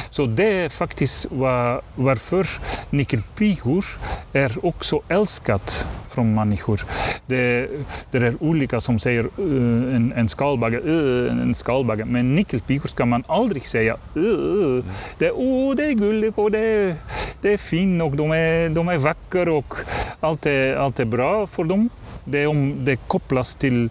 Så 0.09 0.25
det 0.25 0.63
är 0.65 0.69
faktiskt 0.69 1.25
var, 1.31 1.81
varför 1.95 2.47
nyckelpigor 2.89 3.85
är 4.33 4.65
också 4.65 5.01
älskat 5.07 5.85
från 6.09 6.35
människor. 6.35 6.81
Det, 7.25 7.69
det 8.11 8.17
är 8.17 8.43
olika 8.43 8.81
som 8.81 8.99
säger 8.99 9.23
uh, 9.23 9.95
en, 9.95 10.13
en 10.15 10.29
skalbagge, 10.29 10.77
uh, 10.77 11.31
en 11.31 11.55
skalbagge, 11.55 12.05
men 12.05 12.35
nyckelpigor 12.35 12.87
ska 12.87 13.05
man 13.05 13.23
aldrig 13.27 13.67
säga 13.67 13.93
uh, 14.17 14.83
det, 15.17 15.31
oh, 15.31 15.75
det 15.75 15.85
är 15.85 15.93
gulligt 15.93 16.37
och 16.37 16.51
det, 16.51 16.95
det 17.41 17.53
är 17.53 17.57
fint 17.57 18.03
och 18.03 18.11
de 18.11 18.31
är, 18.31 18.69
de 18.69 18.87
är 18.87 18.97
vackra 18.97 19.53
och 19.53 19.73
allt 20.19 20.45
är, 20.45 20.75
allt 20.75 20.99
är 20.99 21.05
bra 21.05 21.47
för 21.47 21.63
dem. 21.63 21.89
Det, 22.25 22.47
om 22.47 22.85
det 22.85 22.95
kopplas 22.95 23.55
till 23.55 23.89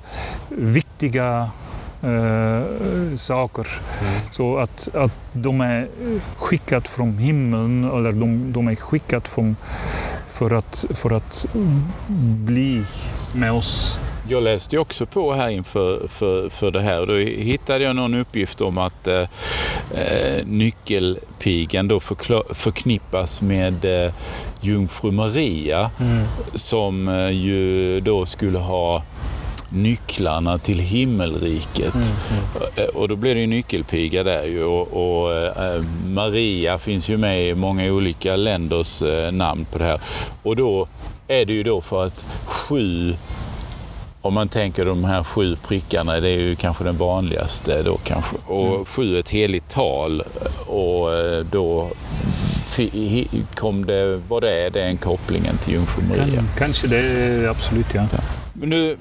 viktiga 0.48 1.50
äh, 2.02 3.16
saker. 3.16 3.66
Mm. 4.00 4.20
Så 4.30 4.58
att, 4.58 4.88
att 4.94 5.12
de 5.32 5.60
är 5.60 5.88
skickat 6.36 6.88
från 6.88 7.18
himlen 7.18 7.84
eller 7.84 8.12
de, 8.12 8.52
de 8.52 8.68
är 8.68 8.74
skickat 8.74 9.28
från, 9.28 9.56
för, 10.28 10.50
att, 10.50 10.86
för 10.94 11.10
att 11.10 11.46
bli 12.44 12.84
med 13.34 13.52
oss. 13.52 14.00
Jag 14.28 14.42
läste 14.42 14.78
också 14.78 15.06
på 15.06 15.32
här 15.32 15.48
inför 15.48 16.08
för, 16.08 16.48
för 16.48 16.70
det 16.70 16.80
här 16.80 17.00
och 17.00 17.06
då 17.06 17.14
hittade 17.14 17.84
jag 17.84 17.96
någon 17.96 18.14
uppgift 18.14 18.60
om 18.60 18.78
att 18.78 19.06
eh, 19.06 19.20
eh 19.94 20.46
nyckelpigan 20.46 21.88
då 21.88 22.00
förknippas 22.50 23.42
med 23.42 24.04
eh, 24.04 24.12
jungfru 24.60 25.10
Maria 25.10 25.90
mm. 26.00 26.26
som 26.54 27.08
eh, 27.08 27.30
ju 27.30 28.00
då 28.00 28.26
skulle 28.26 28.58
ha 28.58 29.02
nycklarna 29.70 30.58
till 30.58 30.78
himmelriket. 30.78 31.94
Mm, 31.94 32.06
mm. 32.76 32.88
Och 32.94 33.08
då 33.08 33.16
blir 33.16 33.34
det 33.34 33.40
ju 33.40 33.46
nyckelpiga 33.46 34.22
där 34.22 34.44
ju. 34.44 34.64
Och, 34.64 35.22
och 35.22 35.32
äh, 35.34 35.82
Maria 36.06 36.78
finns 36.78 37.08
ju 37.08 37.16
med 37.16 37.48
i 37.48 37.54
många 37.54 37.92
olika 37.92 38.36
länders 38.36 39.02
äh, 39.02 39.32
namn 39.32 39.64
på 39.64 39.78
det 39.78 39.84
här. 39.84 40.00
Och 40.42 40.56
då 40.56 40.88
är 41.28 41.44
det 41.44 41.52
ju 41.52 41.62
då 41.62 41.80
för 41.80 42.06
att 42.06 42.24
sju 42.46 43.14
om 44.22 44.34
man 44.34 44.48
tänker 44.48 44.84
de 44.84 45.04
här 45.04 45.24
sju 45.24 45.56
prickarna, 45.56 46.20
det 46.20 46.28
är 46.28 46.38
ju 46.38 46.56
kanske 46.56 46.84
den 46.84 46.96
vanligaste 46.96 47.82
då 47.82 47.96
kanske. 48.04 48.36
Och 48.46 48.66
mm. 48.66 48.84
sju 48.84 49.16
är 49.16 49.20
ett 49.20 49.30
heligt 49.30 49.68
tal 49.68 50.22
och 50.66 51.14
eh, 51.14 51.44
då 51.50 51.90
kom 53.54 53.86
det, 53.86 54.20
vad 54.28 54.42
det 54.42 54.66
är, 54.66 54.70
det 54.70 54.82
är 54.82 54.88
en 54.88 54.96
kopplingen 54.96 55.58
till 55.58 55.72
Jungfru 55.72 56.02
Maria. 56.08 56.44
kanske 56.58 56.86
det, 56.86 57.50
absolut 57.50 57.94
ja. 57.94 58.06
ja. 58.12 58.18
Men 58.60 58.70
du, 58.70 58.96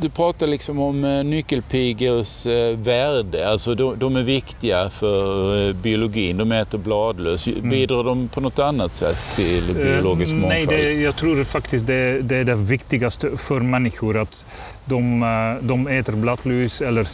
du 0.00 0.08
pratar 0.08 0.46
liksom 0.46 0.78
om 0.78 1.04
eh, 1.04 1.24
nyckelpigors 1.24 2.46
eh, 2.46 2.76
värde. 2.76 3.48
Alltså 3.48 3.74
de, 3.74 3.98
de, 3.98 4.16
är 4.16 4.22
viktiga 4.22 4.90
för 4.90 5.68
eh, 5.68 5.74
biologin. 5.74 6.36
De 6.36 6.52
äter 6.52 6.78
bladlös. 6.78 7.46
Mm. 7.46 7.70
Bidrar 7.70 8.04
de 8.04 8.28
på 8.28 8.40
något 8.40 8.58
annat 8.58 8.94
sätt 8.94 9.36
till 9.36 9.74
biologisk 9.74 10.32
mångfald? 10.32 10.52
Nej, 10.52 10.66
det, 10.66 10.92
jag 10.92 11.16
tror 11.16 11.44
faktiskt 11.44 11.86
det, 11.86 12.22
det 12.22 12.36
är 12.36 12.44
det 12.44 12.54
viktigaste 12.54 13.36
för 13.36 13.60
människor. 13.60 14.16
Att 14.16 14.46
de, 14.88 15.58
de 15.62 15.88
äter 15.88 16.12
bladlus 16.12 16.80
eller 16.80 17.06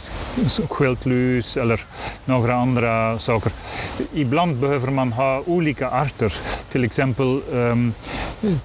sköldlus 0.69 1.57
eller 1.57 1.81
några 2.25 2.55
andra 2.55 3.19
saker. 3.19 3.51
Ibland 4.13 4.55
behöver 4.55 4.91
man 4.91 5.11
ha 5.13 5.43
olika 5.45 5.89
arter. 5.89 6.33
Till 6.71 6.83
exempel 6.83 7.41
um, 7.51 7.93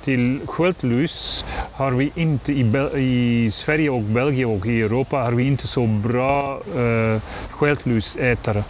till 0.01 0.41
sköldlus 0.47 1.45
har 1.73 1.91
vi 1.91 2.13
inte 2.15 2.53
i, 2.53 2.65
i, 2.97 3.51
Sverige 3.51 3.91
och 3.91 4.03
Belgien 4.03 4.51
och 4.51 4.67
i 4.67 4.83
Europa 4.83 5.17
har 5.17 5.33
vi 5.33 5.47
inte 5.47 5.67
så 5.67 5.87
bra 5.87 6.61
uh, 6.77 7.21
sköldlusätare. 7.51 8.65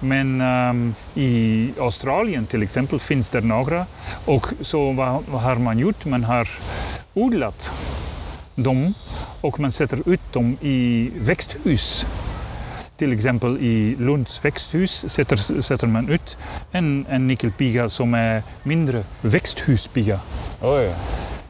Men 0.00 0.40
um, 0.40 0.94
i 1.14 1.70
Australien 1.80 2.46
till 2.46 2.62
exempel 2.62 3.00
finns 3.00 3.28
det 3.28 3.40
några. 3.40 3.86
Och 4.24 4.46
så 4.60 4.92
har 5.30 5.54
man 5.54 5.78
gjort? 5.78 6.04
Man 6.04 6.24
har 6.24 6.48
odlat 7.14 7.72
dem 8.54 8.94
och 9.40 9.60
man 9.60 9.72
sätter 9.72 10.08
ut 10.08 10.32
dem 10.32 10.56
i 10.60 11.10
växthus. 11.20 12.06
Till 12.96 13.12
exempel 13.12 13.58
i 13.60 13.96
Lunds 13.98 14.44
växthus 14.44 15.04
sätter, 15.08 15.36
sätter 15.62 15.86
man 15.86 16.08
ut 16.08 16.36
en, 16.72 17.06
en 17.08 17.26
nickelpiga 17.26 17.88
som 17.88 18.14
är 18.14 18.42
mindre 18.62 19.04
växthuspiga. 19.20 20.20
Oj. 20.60 20.94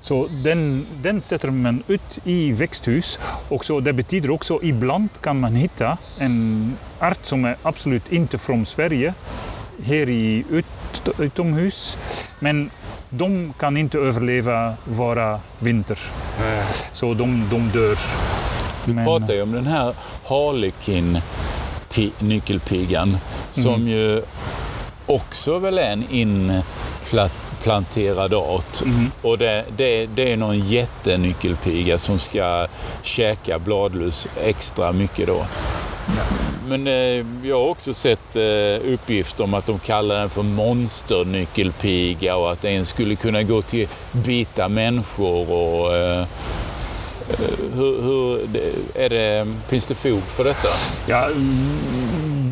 Så 0.01 0.29
den, 0.45 0.87
den 1.03 1.21
sätter 1.21 1.51
man 1.51 1.83
ut 1.87 2.19
i 2.25 2.53
växthus 2.53 3.19
och 3.49 3.65
så 3.65 3.81
det 3.81 3.93
betyder 3.93 4.31
också 4.31 4.59
ibland 4.63 5.09
kan 5.21 5.41
man 5.41 5.55
hitta 5.55 5.99
en 6.19 6.77
art 6.99 7.25
som 7.25 7.45
är 7.45 7.57
absolut 7.63 8.13
inte 8.13 8.39
från 8.39 8.67
Sverige 8.67 9.15
här 9.85 10.09
i 10.09 10.45
ut, 10.51 10.67
utomhus. 11.19 11.99
Men 12.39 12.71
de 13.15 13.53
kan 13.59 13.77
inte 13.77 13.99
överleva 13.99 14.75
våra 14.85 15.41
vinter. 15.59 15.99
Nej. 16.41 16.65
Så 16.93 17.15
de, 17.15 17.49
de 17.51 17.69
dör. 17.69 17.99
Du 18.85 18.95
Men... 18.95 19.05
pratar 19.05 19.35
ju 19.35 19.43
om 19.43 19.53
den 19.53 19.67
här 19.67 19.95
Harlekin 20.25 21.21
nyckelpigan 22.19 23.09
mm. 23.09 23.21
som 23.51 23.89
ju 23.89 24.23
också 25.07 25.59
väl 25.59 25.79
är 25.79 25.93
en 25.93 26.05
inplanterad 26.11 28.35
art. 28.35 28.83
Mm. 28.85 29.11
Och 29.23 29.39
det, 29.39 29.65
det, 29.77 30.07
det 30.07 30.33
är 30.33 30.37
någon 30.37 30.61
jättenyckelpiga 30.61 31.99
som 31.99 32.19
ska 32.19 32.67
käka 33.03 33.59
bladlus 33.59 34.29
extra 34.45 34.93
mycket 34.93 35.27
då. 35.27 35.45
Men 36.69 36.87
eh, 36.87 37.27
jag 37.49 37.61
har 37.61 37.69
också 37.69 37.95
sett 37.95 38.37
eh, 38.37 38.93
uppgifter 38.95 39.45
om 39.45 39.55
att 39.55 39.67
de 39.67 39.79
kallar 39.79 40.21
den 40.21 40.31
för 40.31 40.43
monsternyckelpiga 40.43 42.37
och 42.37 42.53
att 42.53 42.63
den 42.63 42.87
skulle 42.87 43.15
kunna 43.15 43.43
gå 43.43 43.63
till 43.63 43.89
bita 44.13 44.69
människor. 44.69 45.51
Och, 45.51 45.97
eh, 45.97 46.21
eh 46.21 46.27
hur, 47.75 48.03
hur, 48.03 48.41
är 48.95 49.09
det, 49.09 49.47
finns 49.69 49.87
det 49.87 49.95
fog 49.95 50.23
för 50.23 50.45
detta? 50.45 50.69
Ja, 51.07 51.29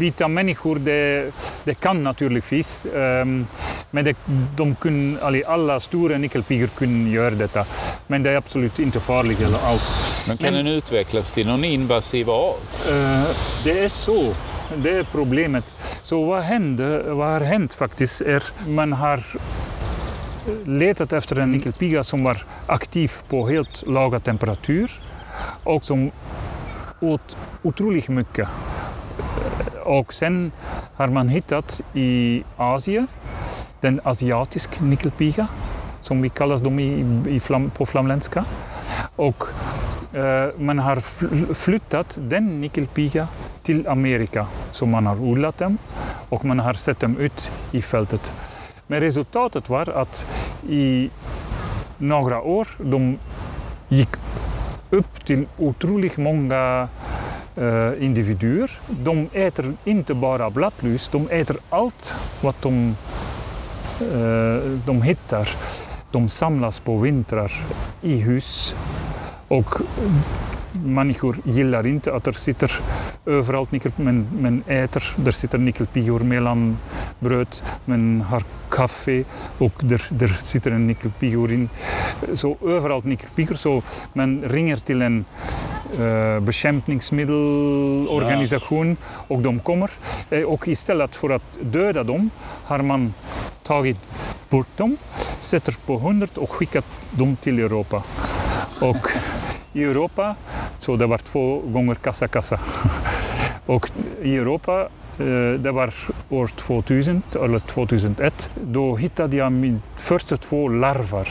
bita 0.00 0.28
människor, 0.28 0.76
det, 0.78 1.32
det 1.64 1.74
kan 1.74 2.04
naturligtvis. 2.04 2.86
Um, 2.94 3.46
men 3.90 4.04
det, 4.04 4.16
de 4.56 4.74
kun, 4.74 5.18
alla 5.46 5.80
stora 5.80 6.18
nyckelpigor 6.18 6.66
kan 6.78 7.10
göra 7.10 7.30
detta. 7.30 7.66
Men 8.06 8.22
det 8.22 8.30
är 8.30 8.36
absolut 8.36 8.78
inte 8.78 9.00
farligt 9.00 9.38
alls. 9.64 9.96
Men 10.26 10.38
kan 10.38 10.54
men, 10.54 10.64
den 10.64 10.74
utvecklas 10.74 11.30
till 11.30 11.46
någon 11.46 11.64
invasiv 11.64 12.30
art? 12.30 12.90
Uh, 12.90 13.24
det 13.64 13.84
är 13.84 13.88
så. 13.88 14.34
Det 14.76 14.90
är 14.90 15.02
problemet. 15.02 15.76
Så 16.02 16.24
vad, 16.24 16.42
hände, 16.42 17.02
vad 17.12 17.28
har 17.28 17.40
hänt 17.40 17.74
faktiskt 17.74 18.20
är 18.20 18.44
man 18.66 18.92
har 18.92 19.24
letat 20.64 21.12
efter 21.12 21.40
en 21.40 21.52
nickelpiga 21.52 22.04
som 22.04 22.24
var 22.24 22.44
aktiv 22.66 23.12
på 23.28 23.48
helt 23.48 23.86
låga 23.86 24.18
temperatur 24.18 24.90
och 25.64 25.84
som 25.84 26.10
åt 27.00 27.36
otroligt 27.62 28.08
mycket. 28.08 28.48
Och 29.84 30.14
sen 30.14 30.52
har 30.94 31.08
man 31.08 31.28
hittat 31.28 31.80
i 31.94 32.42
Asien 32.56 33.06
den 33.80 34.00
asiatisk 34.04 34.80
nickelpiga 34.80 35.46
som 36.00 36.22
vi 36.22 36.28
kallar 36.28 36.58
dem 36.58 36.80
i, 36.80 37.40
flam, 37.40 37.70
på 37.70 37.86
flamländska. 37.86 38.44
Och 39.16 39.44
eh, 40.14 40.48
man 40.58 40.78
har 40.78 40.96
fl- 40.96 41.54
flyttat 41.54 42.18
den 42.22 42.60
nickelpiga 42.60 43.28
till 43.62 43.88
Amerika. 43.88 44.46
Så 44.70 44.86
man 44.86 45.06
har 45.06 45.20
odlat 45.20 45.58
dem 45.58 45.78
och 46.28 46.44
man 46.44 46.58
har 46.58 46.74
sett 46.74 47.00
dem 47.00 47.16
ut 47.16 47.52
i 47.72 47.82
fältet. 47.82 48.32
Men 48.86 49.00
resultatet 49.00 49.68
var 49.68 49.88
att 49.88 50.26
i 50.68 51.10
några 51.98 52.42
år 52.42 52.68
de 52.78 53.18
gick 53.88 54.08
upp 54.90 55.24
till 55.24 55.46
otroligt 55.58 56.16
många 56.16 56.88
eh, 57.60 58.04
individer. 58.04 58.70
De 58.88 59.28
äter 59.32 59.72
inte 59.84 60.14
bara 60.14 60.50
bladlus, 60.50 61.08
de 61.08 61.28
äter 61.30 61.56
allt 61.70 62.16
vad 62.40 62.54
de, 62.62 62.96
eh, 64.00 64.62
de 64.86 65.02
hittar. 65.02 65.48
De 66.12 66.28
samlas 66.28 66.80
på 66.80 66.96
vintrar 66.96 67.52
i 68.02 68.16
hus. 68.20 68.76
Och 69.48 69.74
människor 70.84 71.36
gillar 71.44 71.86
inte 71.86 72.14
att 72.14 72.24
det 72.24 72.34
sitter 72.34 72.72
överallt 73.26 73.72
nickel, 73.72 73.92
men, 73.96 74.28
men 74.40 74.62
äter. 74.66 75.02
Där 75.16 75.30
sitter 75.30 75.58
nickelpigor 75.58 76.20
mellan 76.20 76.78
bröd, 77.18 77.56
men 77.84 78.20
har 78.20 78.42
kaffe 78.70 79.24
och 79.58 79.72
där, 79.80 80.02
där 80.08 80.28
sitter 80.28 80.70
en 80.70 80.86
nickelpigor 80.86 81.52
in. 81.52 81.68
Så 82.34 82.56
överallt 82.62 83.04
nickelpigor. 83.04 83.54
Så 83.54 83.82
man 84.12 84.42
ringer 84.42 84.76
till 84.76 85.02
en 85.02 85.24
uh, 85.98 86.40
bekämpningsmeddelorganisation 86.40 88.96
och 89.04 89.40
de 89.40 89.60
kommer. 89.60 89.90
Eh, 90.30 90.42
och 90.42 90.68
istället 90.68 91.16
för 91.16 91.30
att 91.30 91.58
döda 91.62 92.02
dem 92.02 92.30
har 92.64 92.78
man 92.78 93.14
tagit 93.62 93.98
bort 94.48 94.76
dem, 94.76 94.96
sätter 95.40 95.76
på 95.86 95.98
hundar 95.98 96.28
och 96.36 96.50
skickat 96.50 96.86
dem 97.10 97.36
till 97.36 97.58
Europa. 97.58 98.02
Och 98.80 99.08
i 99.72 99.84
Europa, 99.84 100.34
så 100.90 100.96
det 100.96 101.06
var 101.06 101.18
två 101.18 101.58
gånger 101.58 101.94
kassa 101.94 102.28
kassa. 102.28 102.58
Och 103.66 103.90
i 104.22 104.36
Europa, 104.36 104.88
eh, 105.18 105.60
det 105.60 105.70
var 105.72 105.94
år 106.28 106.46
2000 106.46 107.22
eller 107.44 107.58
2001, 107.58 108.50
då 108.62 108.96
hittade 108.96 109.36
jag 109.36 109.52
min 109.52 109.82
första 109.96 110.36
två 110.36 110.68
larver. 110.68 111.28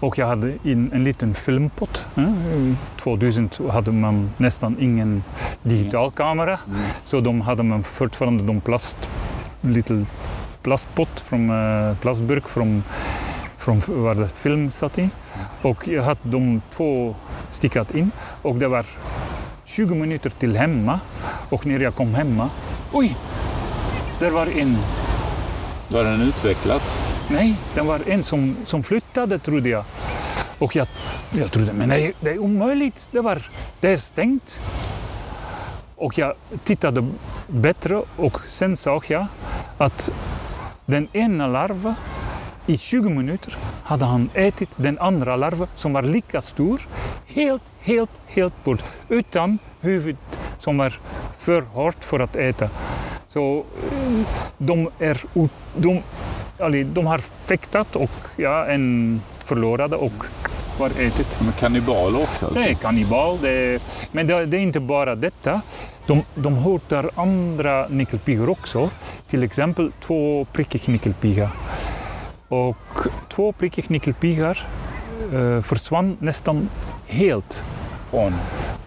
Och 0.00 0.18
jag 0.18 0.26
hade 0.26 0.52
in 0.62 0.90
en 0.94 1.04
liten 1.04 1.34
filmpott. 1.34 2.06
2000 2.96 3.50
hade 3.70 3.92
man 3.92 4.30
nästan 4.36 4.76
ingen 4.80 5.24
digitalkamera. 5.62 6.58
Mm. 6.66 6.80
Så 7.04 7.20
de 7.20 7.40
hade 7.40 7.62
man 7.62 7.82
fortfarande 7.82 8.44
de 8.44 8.60
plast, 8.60 9.10
lite 9.60 10.04
plastpott 10.62 11.20
från 11.20 11.50
uh, 11.50 11.96
plastburk 11.96 12.48
från, 12.48 12.82
från 13.68 14.02
waar 14.04 14.14
de 14.14 14.28
film 14.28 14.70
satt 14.70 14.98
i. 14.98 15.10
Och 15.62 15.88
jag 15.88 16.02
hade 16.02 16.20
de 16.22 16.62
två 16.70 17.14
stickat 17.50 17.94
in 17.94 18.10
och 18.42 18.54
det 18.54 18.68
var 18.68 18.86
20 19.64 19.94
minuter 19.94 20.30
till 20.30 20.56
hemma. 20.56 21.00
Och 21.50 21.66
när 21.66 21.80
jag 21.80 21.94
kom 21.94 22.14
hemma, 22.14 22.50
oj! 22.92 23.16
Där 24.20 24.30
var 24.30 24.46
en, 24.46 24.76
Var 25.88 26.04
den 26.04 26.20
utvecklats? 26.20 26.98
nej, 27.30 27.56
det 27.74 27.80
var 27.80 28.00
en 28.06 28.24
som, 28.24 28.56
som 28.66 28.82
flyttade 28.82 29.38
trodde 29.38 29.68
jag. 29.68 29.84
Och 30.58 30.76
jag, 30.76 30.86
jag 31.30 31.52
trodde, 31.52 31.72
men 31.72 31.88
nej, 31.88 32.12
det 32.20 32.30
är 32.30 32.38
omöjligt, 32.38 33.08
det, 33.12 33.20
var, 33.20 33.50
det 33.80 33.92
är 33.92 33.96
stängt. 33.96 34.60
Och 35.96 36.18
jag 36.18 36.34
tittade 36.64 37.06
bättre 37.46 38.02
och 38.16 38.40
sen 38.48 38.76
såg 38.76 39.04
jag 39.08 39.26
att 39.78 40.12
den 40.86 41.08
ena 41.12 41.46
larven 41.46 41.94
i 42.68 42.78
20 42.78 43.08
minuter 43.08 43.56
hade 43.82 44.04
han 44.04 44.30
ätit 44.34 44.68
den 44.76 44.98
andra 44.98 45.36
larven 45.36 45.68
som 45.74 45.92
var 45.92 46.02
lika 46.02 46.40
stor, 46.40 46.88
helt, 47.26 47.72
helt, 47.80 48.10
helt 48.26 48.64
bort, 48.64 48.84
utan 49.08 49.58
huvudet 49.80 50.38
som 50.58 50.78
var 50.78 51.00
för 51.38 51.62
hårt 51.62 52.04
för 52.04 52.20
att 52.20 52.36
äta. 52.36 52.68
Så 53.28 53.56
eh, 53.58 54.26
de, 54.58 54.90
är, 54.98 55.20
de, 55.76 56.02
de 56.84 57.06
har 57.06 57.18
fäktat 57.18 57.96
och 57.96 58.10
ja, 58.36 58.66
en 58.66 59.20
förlorade 59.44 59.96
och 59.96 60.24
var 60.78 60.90
ätit. 60.90 61.38
De 61.38 61.48
är 61.48 61.52
kannibaler 61.52 62.22
också 62.22 62.46
alltså? 62.46 62.62
Är 62.62 62.74
kannibal, 62.74 63.38
det 63.42 63.82
men 64.12 64.26
det, 64.26 64.46
det 64.46 64.56
är 64.56 64.60
inte 64.60 64.80
bara 64.80 65.14
detta. 65.14 65.60
De, 66.06 66.22
de 66.34 66.54
hotar 66.54 67.10
andra 67.14 67.88
nickelpigor 67.88 68.50
också. 68.50 68.90
Till 69.26 69.42
exempel 69.42 69.92
två 70.00 70.46
prickig 70.52 70.88
nickelpiga. 70.88 71.50
Och 72.48 72.76
två 73.28 73.52
prickig 73.52 73.90
nickelpigar 73.90 74.66
eh, 75.32 75.62
försvann 75.62 76.16
nästan 76.20 76.68
helt 77.06 77.64
Från? 78.10 78.32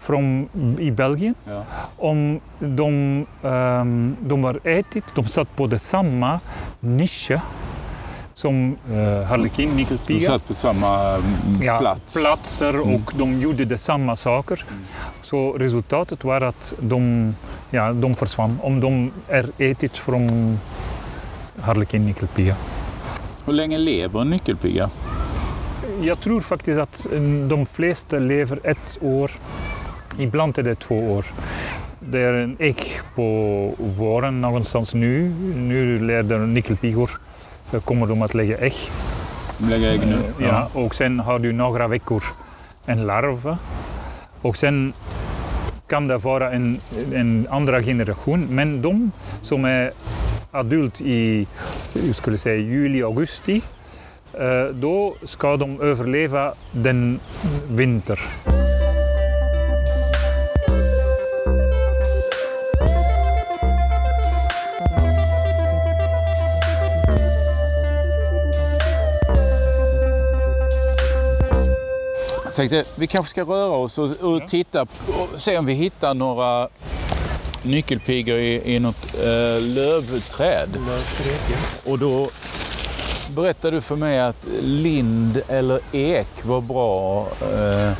från, 0.00 0.48
i 0.80 0.90
Belgien. 0.90 1.34
Ja. 1.44 1.64
Om 1.98 2.40
de, 2.58 3.26
ehm, 3.42 4.16
de 4.20 4.42
var 4.42 4.60
ätit, 4.64 5.04
de 5.14 5.26
satt 5.26 5.56
på 5.56 5.66
det 5.66 5.78
samma 5.78 6.40
nisch 6.80 7.30
som 8.34 8.76
uh, 8.92 9.22
harlekin 9.22 9.68
De 9.70 9.76
nickelpiga. 9.76 10.26
satt 10.28 10.48
på 10.48 10.54
samma 10.54 11.08
mm, 11.14 11.62
Ja, 11.62 11.78
plats? 11.78 12.14
platser 12.16 12.80
och 12.80 12.86
Mm. 12.86 13.02
de 13.14 13.40
gjorde 13.40 13.64
de 13.64 13.78
samma 13.78 14.16
saker. 14.16 14.64
Så 15.22 15.52
resultatet 15.52 16.24
var 16.24 16.40
att 16.40 16.74
de, 16.80 17.34
ja, 17.70 17.92
de 17.92 18.14
försvann. 18.14 18.58
Om 18.62 18.80
de 18.80 19.10
är 19.28 19.50
ätit 19.58 19.96
från 19.98 20.58
harlekin 21.60 22.06
nickelpiga. 22.06 22.56
Hur 23.44 23.52
länge 23.52 23.78
lever 23.78 24.20
en 24.20 24.30
nyckelpiga? 24.30 24.90
Jag 26.00 26.20
tror 26.20 26.40
faktiskt 26.40 26.80
att 26.80 27.06
eh, 27.12 27.22
de 27.22 27.66
flesta 27.66 28.18
lever 28.18 28.60
ett 28.64 28.98
år. 29.00 29.30
Ibland 30.18 30.58
är 30.58 30.62
det 30.62 30.74
två 30.74 31.12
år. 31.12 31.26
Det 32.00 32.20
är 32.20 32.32
en 32.32 32.56
ägg 32.58 32.80
på 33.14 33.74
våren 33.78 34.40
någonstans 34.40 34.94
nu. 34.94 35.28
Nu 35.56 36.06
leder 36.06 36.38
nickelpigor. 36.38 37.10
Då 37.70 37.80
kommer 37.80 38.06
de 38.06 38.22
att 38.22 38.34
lägga 38.34 38.58
ägg. 38.58 38.74
De 39.58 39.70
lägger 39.70 39.92
ägg 39.92 40.00
nu? 40.06 40.46
Ja, 40.46 40.68
och 40.72 40.94
sen 40.94 41.20
har 41.20 41.38
du 41.38 41.52
några 41.52 41.88
veckor 41.88 42.24
en 42.86 43.06
larv. 43.06 43.56
Och 44.42 44.56
sen 44.56 44.92
kan 45.88 46.08
det 46.08 46.18
vara 46.18 46.50
en, 46.50 46.80
en 47.14 47.46
andra 47.50 47.82
generation. 47.82 48.46
Men 48.50 48.82
de 48.82 49.10
som 49.42 49.64
är 49.64 49.92
adult 50.52 51.00
i 51.00 51.46
skulle 52.12 52.38
säga, 52.38 52.56
juli, 52.56 53.02
augusti, 53.02 53.62
eh, 54.32 54.74
då 54.74 55.14
ska 55.24 55.56
de 55.56 55.80
överleva 55.80 56.54
den 56.72 57.20
vinter. 57.68 58.20
Jag 72.44 72.56
tänkte 72.56 72.84
vi 72.94 73.06
kanske 73.06 73.30
ska 73.30 73.42
röra 73.42 73.70
oss 73.70 73.98
och, 73.98 74.10
och 74.20 74.48
titta 74.48 74.82
och 74.82 75.40
se 75.40 75.58
om 75.58 75.66
vi 75.66 75.72
hittar 75.72 76.14
några 76.14 76.68
nyckelpigor 77.62 78.38
i, 78.38 78.74
i 78.74 78.78
något 78.78 79.14
eh, 79.14 79.60
lövträd. 79.62 80.68
Och 81.84 81.98
då 81.98 82.30
berättade 83.36 83.76
du 83.76 83.80
för 83.80 83.96
mig 83.96 84.20
att 84.20 84.46
lind 84.62 85.42
eller 85.48 85.80
ek 85.92 86.28
var 86.42 86.60
bra, 86.60 87.26
eh, 87.52 87.90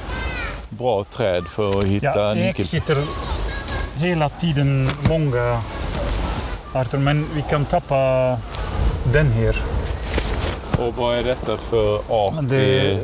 bra 0.69 1.05
träd 1.05 1.45
för 1.47 1.79
att 1.79 1.85
hitta 1.85 2.21
Ja, 2.21 2.37
ek 2.37 2.47
nyckel... 2.47 2.67
sitter 2.67 2.97
hela 3.97 4.29
tiden 4.29 4.89
många 5.09 5.63
arter, 6.73 6.99
men 6.99 7.27
vi 7.35 7.43
kan 7.51 7.65
tappa 7.65 8.39
den 9.13 9.33
här. 9.33 9.57
Och 10.79 10.95
vad 10.97 11.19
är 11.19 11.23
detta 11.23 11.57
för 11.57 11.95
art? 12.09 12.35
Det, 12.43 12.99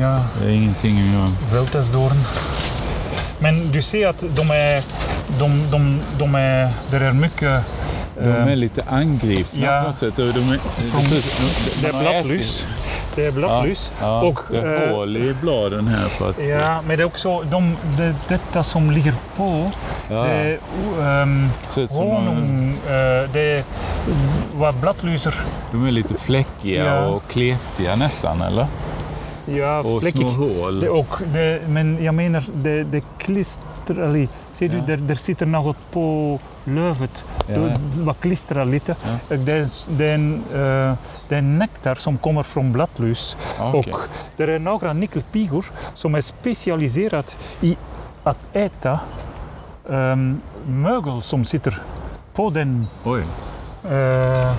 ja, 0.00 0.24
det 0.42 0.48
är 0.48 0.52
ingenting 0.52 0.98
att 0.98 1.14
göra. 1.14 1.30
Vältesdorn. 1.52 2.16
Men 3.38 3.72
du 3.72 3.82
ser 3.82 4.08
att 4.08 4.24
de 4.36 4.50
är, 4.50 4.84
de, 5.38 5.70
de, 5.70 6.00
de 6.18 6.34
är, 6.34 6.70
det 6.90 6.96
är 6.96 7.12
mycket 7.12 7.60
De 8.14 8.28
eh, 8.30 8.46
är 8.52 8.56
lite 8.56 8.82
angripna 8.88 9.66
ja. 9.66 9.80
på 9.82 9.86
något 9.88 9.98
sätt. 9.98 10.16
De 10.16 10.22
är, 10.22 10.58
Från- 10.58 11.82
det 11.82 11.88
är 11.88 11.92
man 11.92 12.02
bladlus. 12.02 12.66
ätit- 12.66 12.74
det 13.16 13.26
är 13.26 13.32
blattlus. 13.32 13.92
Ja, 14.00 14.22
Och, 14.22 14.40
det 14.50 14.58
är 14.58 14.88
eh, 14.88 14.94
hål 14.96 15.16
i 15.16 15.34
bladen 15.40 15.86
här 15.88 16.08
för 16.08 16.30
att... 16.30 16.44
Ja, 16.46 16.82
men 16.86 16.96
det 16.98 17.02
är 17.02 17.06
också 17.06 17.40
de, 17.40 17.76
det, 17.96 18.14
detta 18.28 18.62
som 18.62 18.90
ligger 18.90 19.14
på. 19.36 19.70
Ja, 20.10 20.22
Det 20.24 20.58
um, 20.98 21.50
honung. 21.90 22.76
eh, 22.86 23.30
det 23.32 23.40
är 23.40 23.64
vad 24.54 24.74
blattlyser. 24.74 25.34
de 25.72 25.86
är 25.86 25.90
lite 25.90 26.14
fläckiga 26.14 26.84
Ja. 26.84 27.06
och 27.06 27.22
kletiga 27.28 27.96
nästan, 27.96 28.42
eller? 28.42 28.66
Ja, 29.56 29.78
Och 29.78 30.00
fläckig. 30.02 30.26
små 30.26 30.48
hål. 30.48 30.80
Det, 30.80 30.88
och 30.88 31.16
det, 31.32 31.68
men 31.68 32.04
jag 32.04 32.14
menar, 32.14 32.44
det, 32.54 32.84
det 32.84 33.02
klistrar. 33.18 34.28
Ser 34.52 34.68
du, 34.68 34.76
Ja. 34.78 34.84
där, 34.86 34.96
där 34.96 35.14
sitter 35.14 35.46
något 35.46 35.76
på 35.92 36.38
lövet. 36.64 37.24
Ja. 37.46 37.58
Det, 37.58 38.14
klistrar 38.20 38.64
lite. 38.64 38.96
Ja. 39.28 39.36
Det, 39.36 39.86
det, 39.90 40.06
är 40.06 40.14
en, 40.14 40.34
eh, 40.34 40.94
det 41.28 41.36
är 41.36 41.42
nektar 41.42 41.94
som 41.94 42.18
kommer 42.18 42.42
från 42.42 42.72
blattlus. 42.72 43.36
Okej. 43.60 43.92
Och 43.92 43.98
det 44.36 44.42
är 44.44 44.58
några 44.58 44.92
nyckelpigor 44.92 45.66
som 45.94 46.14
är 46.14 46.20
specialiserade 46.20 47.28
i 47.60 47.76
att 48.24 48.50
äta 48.56 49.00
ehm, 49.90 50.40
mögel 50.66 51.22
som 51.22 51.44
sitter 51.44 51.82
på 52.34 52.50
den. 52.50 52.86
Oj, 53.04 53.22
eh, 53.90 54.54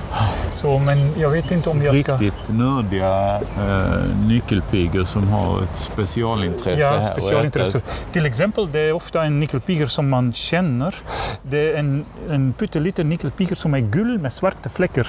så, 0.55 0.79
men 0.79 1.13
jag 1.19 1.29
vet 1.29 1.51
inte 1.51 1.69
om 1.69 1.81
jag 1.81 1.95
ska... 1.95 2.13
riktigt 2.13 2.49
nördiga 2.49 3.35
eh, 3.35 4.15
nyckelpigor 4.27 5.03
som 5.03 5.27
har 5.27 5.63
ett 5.63 5.75
specialintresse 5.75 6.83
här. 6.85 6.93
Ja, 6.93 6.97
och 6.97 7.03
specialintresse. 7.03 7.81
Till 8.11 8.25
exempel, 8.25 8.71
det 8.71 8.79
är 8.79 8.93
ofta 8.93 9.23
en 9.23 9.39
nyckelpiger 9.39 9.85
som 9.87 10.09
man 10.09 10.33
känner. 10.33 10.95
Det 11.43 11.71
är 11.73 11.79
en, 11.79 12.05
en 12.29 12.53
pytteliten 12.53 13.09
nyckelpiger 13.09 13.55
som 13.55 13.73
är 13.73 13.79
gul 13.79 14.19
med 14.19 14.33
svarta 14.33 14.69
fläckar. 14.69 15.07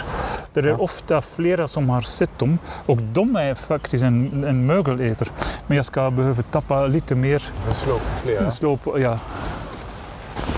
Det 0.52 0.60
är 0.60 0.64
Ja. 0.64 0.76
ofta 0.76 1.22
flera 1.22 1.68
som 1.68 1.88
har 1.90 2.00
sett 2.00 2.38
dem 2.38 2.58
och 2.86 2.96
de 2.96 3.36
är 3.36 3.54
faktiskt 3.54 4.04
en, 4.04 4.44
en 4.44 4.66
mögeläter. 4.66 5.28
Men 5.66 5.76
jag 5.76 5.86
ska 5.86 6.10
behöva 6.10 6.42
tappa 6.42 6.86
lite 6.86 7.14
mer. 7.14 7.42
På 7.68 7.98
flera. 8.22 8.50
Slå 8.50 8.76
på, 8.76 9.00
ja. 9.00 9.18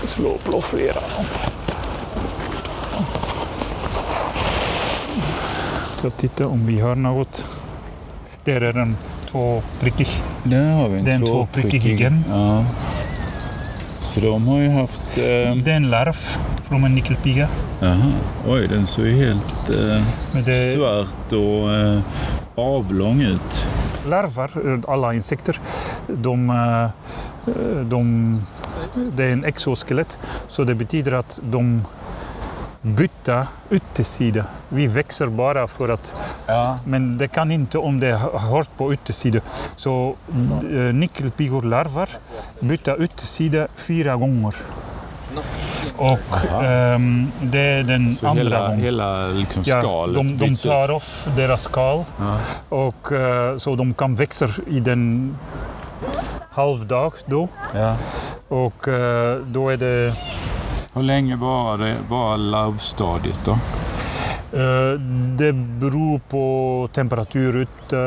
Slå 0.05 0.37
på 0.51 0.61
flera. 0.61 0.99
Ska 6.03 6.09
titta 6.09 6.47
om 6.47 6.65
vi 6.65 6.79
har 6.79 6.95
något. 6.95 7.45
Där 8.43 8.61
är 8.61 8.73
den 8.73 8.97
två 9.31 9.61
prickig. 9.79 10.07
Där 10.43 10.71
har 10.71 10.87
vi 10.89 10.99
en 10.99 11.05
Det 11.05 11.11
är 11.11 11.15
en 11.15 11.25
tvåprickig. 11.25 11.81
tvåprickig. 11.81 12.11
Ja. 12.29 12.65
Så 14.01 14.19
de 14.19 14.47
har 14.47 14.59
ju 14.59 14.69
haft... 14.69 15.01
Eh, 15.17 15.23
Det 15.55 15.71
är 15.71 15.75
en 15.75 15.89
larv 15.89 16.17
från 16.63 16.83
en 16.83 16.95
nyckelpiga. 16.95 17.47
Jaha, 17.79 18.11
oj 18.47 18.67
den 18.67 18.87
såg 18.87 19.05
ju 19.05 19.25
helt 19.25 19.69
eh, 19.69 20.03
det- 20.45 20.73
svart 20.73 21.31
och 21.33 21.71
eh, 21.73 21.99
avlång 22.55 23.21
ut. 23.21 23.67
larver, 24.09 24.73
eh, 24.73 24.93
alla 24.93 25.13
insekter, 25.13 25.59
de, 26.07 26.49
eh, 26.49 27.53
de, 27.83 28.41
det 29.15 29.23
är 29.23 29.29
en 29.31 29.43
exoskelett. 29.45 30.17
Så 30.47 30.63
det 30.63 30.75
betyder 30.75 31.11
att 31.11 31.39
de 31.43 31.81
byter 32.83 33.47
yttersida. 33.71 34.45
Vi 34.69 34.87
växer 34.87 35.27
bara 35.27 35.67
för 35.67 35.89
att, 35.89 36.15
Ja. 36.47 36.79
men 36.85 37.17
det 37.17 37.27
kan 37.27 37.51
inte 37.51 37.77
om 37.77 37.99
det 37.99 38.07
är 38.07 38.17
hårt 38.39 38.69
på 38.77 38.93
yttersidan. 38.93 39.41
Så 39.75 40.15
äh, 40.71 40.93
nyckelpigorlarver 40.93 42.09
byter 42.59 43.01
yttersida 43.03 43.67
fyra 43.75 44.15
gånger. 44.15 44.55
Och 45.97 46.19
ehm, 46.63 47.31
det 47.41 47.59
är 47.59 47.83
den 47.83 48.15
Så 48.15 48.27
andra 48.27 48.43
hela, 48.43 48.59
gången. 48.61 48.79
hela 48.79 49.27
liksom 49.27 49.63
Ja, 49.65 49.81
skalet 49.81 50.15
de, 50.15 50.37
de 50.37 50.55
tar 50.55 50.89
av 50.95 51.03
deras 51.35 51.61
skal 51.63 52.03
Ja. 52.19 52.37
och 52.69 53.11
eh, 53.11 53.57
så 53.57 53.75
de 53.75 53.93
kan 53.93 54.15
växa 54.15 54.47
i 54.67 54.79
den 54.79 55.35
halvdag 56.51 57.13
då. 57.25 57.47
Ja. 57.75 57.95
Och 58.47 58.87
eh, 58.87 59.37
då 59.45 59.69
är 59.69 59.77
det 59.77 60.15
Hur 60.93 61.03
länge 61.03 61.35
var 61.35 61.77
det 61.77 61.95
bara 62.09 62.35
larvstadiet 62.35 63.39
då? 63.45 63.51
eh, 64.53 64.99
det 65.37 65.53
beror 65.53 66.19
på 66.19 66.89
temperatur 66.93 67.55
ute 67.55 67.97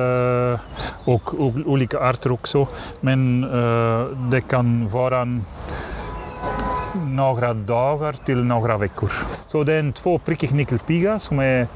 och, 1.05 1.41
och 1.41 1.53
olika 1.67 2.01
arter 2.01 2.33
också. 2.33 2.67
Men 3.01 3.45
eh, 3.45 4.07
det 4.31 4.41
kan 4.41 4.89
vara 4.89 5.27
några 6.95 7.55
dagar 7.55 8.13
till 8.13 8.45
några 8.45 8.77
veckor. 8.77 9.11
Så 9.47 9.65
det 9.65 9.75
är 9.75 9.79
en 9.79 9.93
tvåprickig 9.93 10.53
nyckelpiga 10.53 11.19
som 11.19 11.39
är 11.39 11.67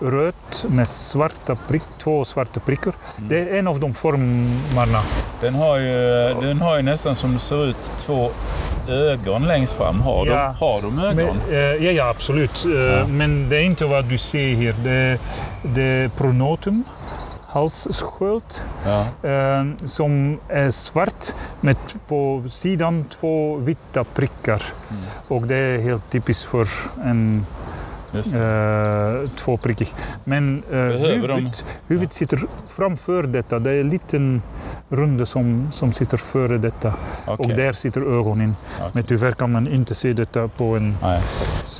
röd 0.00 0.34
med 0.68 0.88
svarta 0.88 1.56
prick, 1.68 1.82
två 1.98 2.24
svarta 2.24 2.60
prickar. 2.60 2.92
Det 3.16 3.40
är 3.40 3.58
en 3.58 3.68
av 3.68 3.80
de 3.80 3.94
formarna. 3.94 5.02
Den 5.40 5.54
har 5.54 5.78
ju, 5.78 6.34
den 6.40 6.60
har 6.60 6.76
ju 6.76 6.82
nästan 6.82 7.14
som 7.14 7.32
det 7.32 7.38
ser 7.38 7.66
ut 7.66 7.92
två 7.98 8.30
ögon 8.88 9.46
längst 9.46 9.74
fram. 9.74 10.00
Har, 10.00 10.26
Ja. 10.26 10.32
de, 10.34 10.64
har 10.66 10.82
de 10.82 10.98
ögon? 10.98 11.16
Men, 11.16 11.54
eh, 11.54 11.84
ja, 11.84 11.90
ja, 11.92 12.08
absolut. 12.08 12.64
Eh, 12.64 12.70
Ja. 12.72 13.06
Men 13.06 13.48
det 13.48 13.56
är 13.56 13.62
inte 13.62 13.84
vad 13.86 14.04
du 14.04 14.18
ser 14.18 14.56
här. 14.56 14.74
Det, 14.84 15.18
det 15.62 15.82
är 15.82 16.08
pronotum, 16.08 16.84
halssköld, 17.46 18.42
Ja. 18.86 19.28
eh, 19.30 19.64
som 19.86 20.38
är 20.48 20.70
svart 20.70 21.24
med 21.60 21.76
på 22.08 22.44
sidan 22.50 23.04
två 23.04 23.56
vita 23.56 24.04
prickar. 24.04 24.62
Mm. 24.90 25.02
Och 25.28 25.42
det 25.46 25.56
är 25.56 25.78
helt 25.78 26.10
typiskt 26.10 26.44
för 26.44 26.66
en. 27.04 27.46
Eh, 28.14 29.28
tvåprickig. 29.36 29.88
Men 30.24 30.62
eh, 30.70 30.78
huvudet, 30.78 31.64
huvudet 31.88 32.12
sitter 32.12 32.40
framför 32.68 33.22
detta. 33.22 33.58
Det 33.58 33.70
är 33.70 33.80
en 33.80 33.90
liten 33.90 34.42
runda 34.88 35.26
som, 35.26 35.72
som 35.72 35.92
sitter 35.92 36.16
före 36.16 36.58
detta. 36.58 36.94
Okej. 37.26 37.46
Och 37.46 37.56
där 37.56 37.72
sitter 37.72 38.00
ögonen. 38.00 38.56
Okej. 38.78 38.90
Men 38.92 39.04
tyvärr 39.04 39.32
kan 39.32 39.52
man 39.52 39.68
inte 39.68 39.94
se 39.94 40.12
detta 40.12 40.48
på 40.48 40.76
en 40.76 40.96
Nej. 41.02 41.20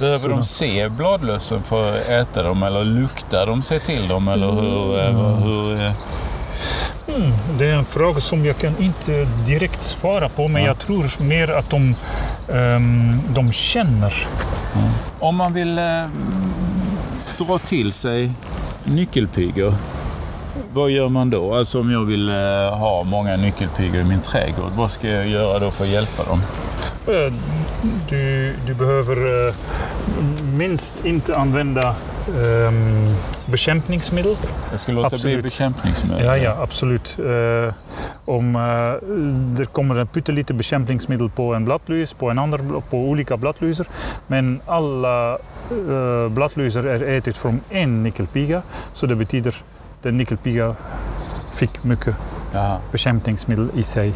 Behöver 0.01 0.29
de 0.29 0.45
se 0.45 0.89
bladlössen 0.89 1.63
för 1.63 1.91
att 1.91 2.09
äta 2.09 2.43
dem 2.43 2.63
eller 2.63 2.85
luktar 2.85 3.47
de 3.47 3.63
sig 3.63 3.81
till 3.81 4.09
dem? 4.09 4.29
Eller 4.29 4.51
hur, 4.51 4.99
eh, 5.01 5.39
hur, 5.43 5.87
eh, 5.87 5.93
Mm, 7.09 7.33
det 7.59 7.67
är 7.67 7.75
en 7.75 7.85
fråga 7.85 8.21
som 8.21 8.45
jag 8.45 8.59
kan 8.59 8.79
inte 8.79 9.25
direkt 9.47 9.83
svara 9.83 10.29
på, 10.29 10.49
men 10.49 10.63
Ja. 10.63 10.69
jag 10.69 10.79
tror 10.79 11.23
mer 11.23 11.51
att 11.51 11.71
de, 11.71 11.95
ehm, 12.53 13.21
de 13.35 13.53
känner. 13.53 14.27
Om 15.19 15.37
man 15.37 15.53
vill 15.53 15.79
eh, 15.79 16.03
dra 17.39 17.59
till 17.59 17.93
sig 17.93 18.31
nyckelpigor, 18.85 19.75
vad 20.73 20.91
gör 20.91 21.09
man 21.09 21.31
då? 21.31 21.55
Alltså 21.55 21.81
om 21.81 21.91
jag 21.93 22.05
vill 22.05 22.29
eh, 22.29 22.35
ha 22.79 23.03
många 23.05 23.37
nyckelpigor 23.37 24.01
i 24.01 24.05
min 24.05 24.21
trädgård, 24.21 24.73
vad 24.77 24.91
ska 24.91 25.09
jag 25.09 25.29
göra 25.29 25.59
då 25.59 25.71
för 25.71 25.85
att 25.85 25.91
hjälpa 25.91 26.25
dem? 26.25 26.43
Eh, 27.07 27.33
Du, 28.09 28.55
du 28.67 28.75
behöver 28.75 29.49
eh, 29.49 29.55
minst 30.45 30.93
inte 31.05 31.37
använda 31.37 31.95
ehm, 32.29 33.15
bekämpningsmedel. 33.47 34.37
Jag 34.71 34.81
ska 34.81 34.93
låta 34.93 35.09
bli 35.09 35.17
Absolut. 35.17 35.43
bekämpningsmedel. 35.43 36.25
Ja, 36.25 36.37
ja, 36.37 36.57
absolut. 36.63 37.19
Eh, 37.19 37.75
om 38.25 38.57
eh, 38.57 39.09
det 39.59 39.67
kommer 39.67 39.99
en 39.99 40.07
pyttelite 40.07 40.55
bekämpningsmedel 40.55 41.31
på 41.31 41.55
en 41.55 41.65
bladlus, 41.65 42.15
på 42.15 42.31
en 42.31 42.39
annan, 42.39 42.61
bl- 42.61 42.83
på 42.91 42.97
olika 42.99 43.37
bladlusar. 43.37 43.87
Men 44.27 44.61
alla 44.67 45.39
uh, 45.89 46.29
bladlusar 46.29 46.85
är 46.85 47.03
ätit 47.03 47.37
från 47.37 47.61
en 47.71 48.03
nyckelpiga. 48.03 48.63
Så 48.93 49.07
det 49.07 49.17
betyder 49.17 49.51
att 49.51 49.65
den 50.03 50.17
nyckelpiga 50.17 50.75
fick 51.53 51.85
mycket 51.85 52.17
Jaha. 52.53 52.79
bekämpningsmedel 52.93 53.69
i 53.75 53.83
sig. 53.83 54.13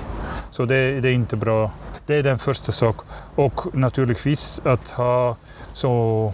Så 0.51 0.65
det, 0.65 1.01
det 1.01 1.09
är 1.09 1.15
inte 1.15 1.37
bra. 1.37 1.71
Det 2.07 2.17
är 2.17 2.23
den 2.23 2.39
första 2.39 2.73
sak. 2.73 2.97
Och 3.35 3.61
naturligtvis 3.75 4.61
att 4.65 4.89
ha 4.89 5.37
så 5.73 6.33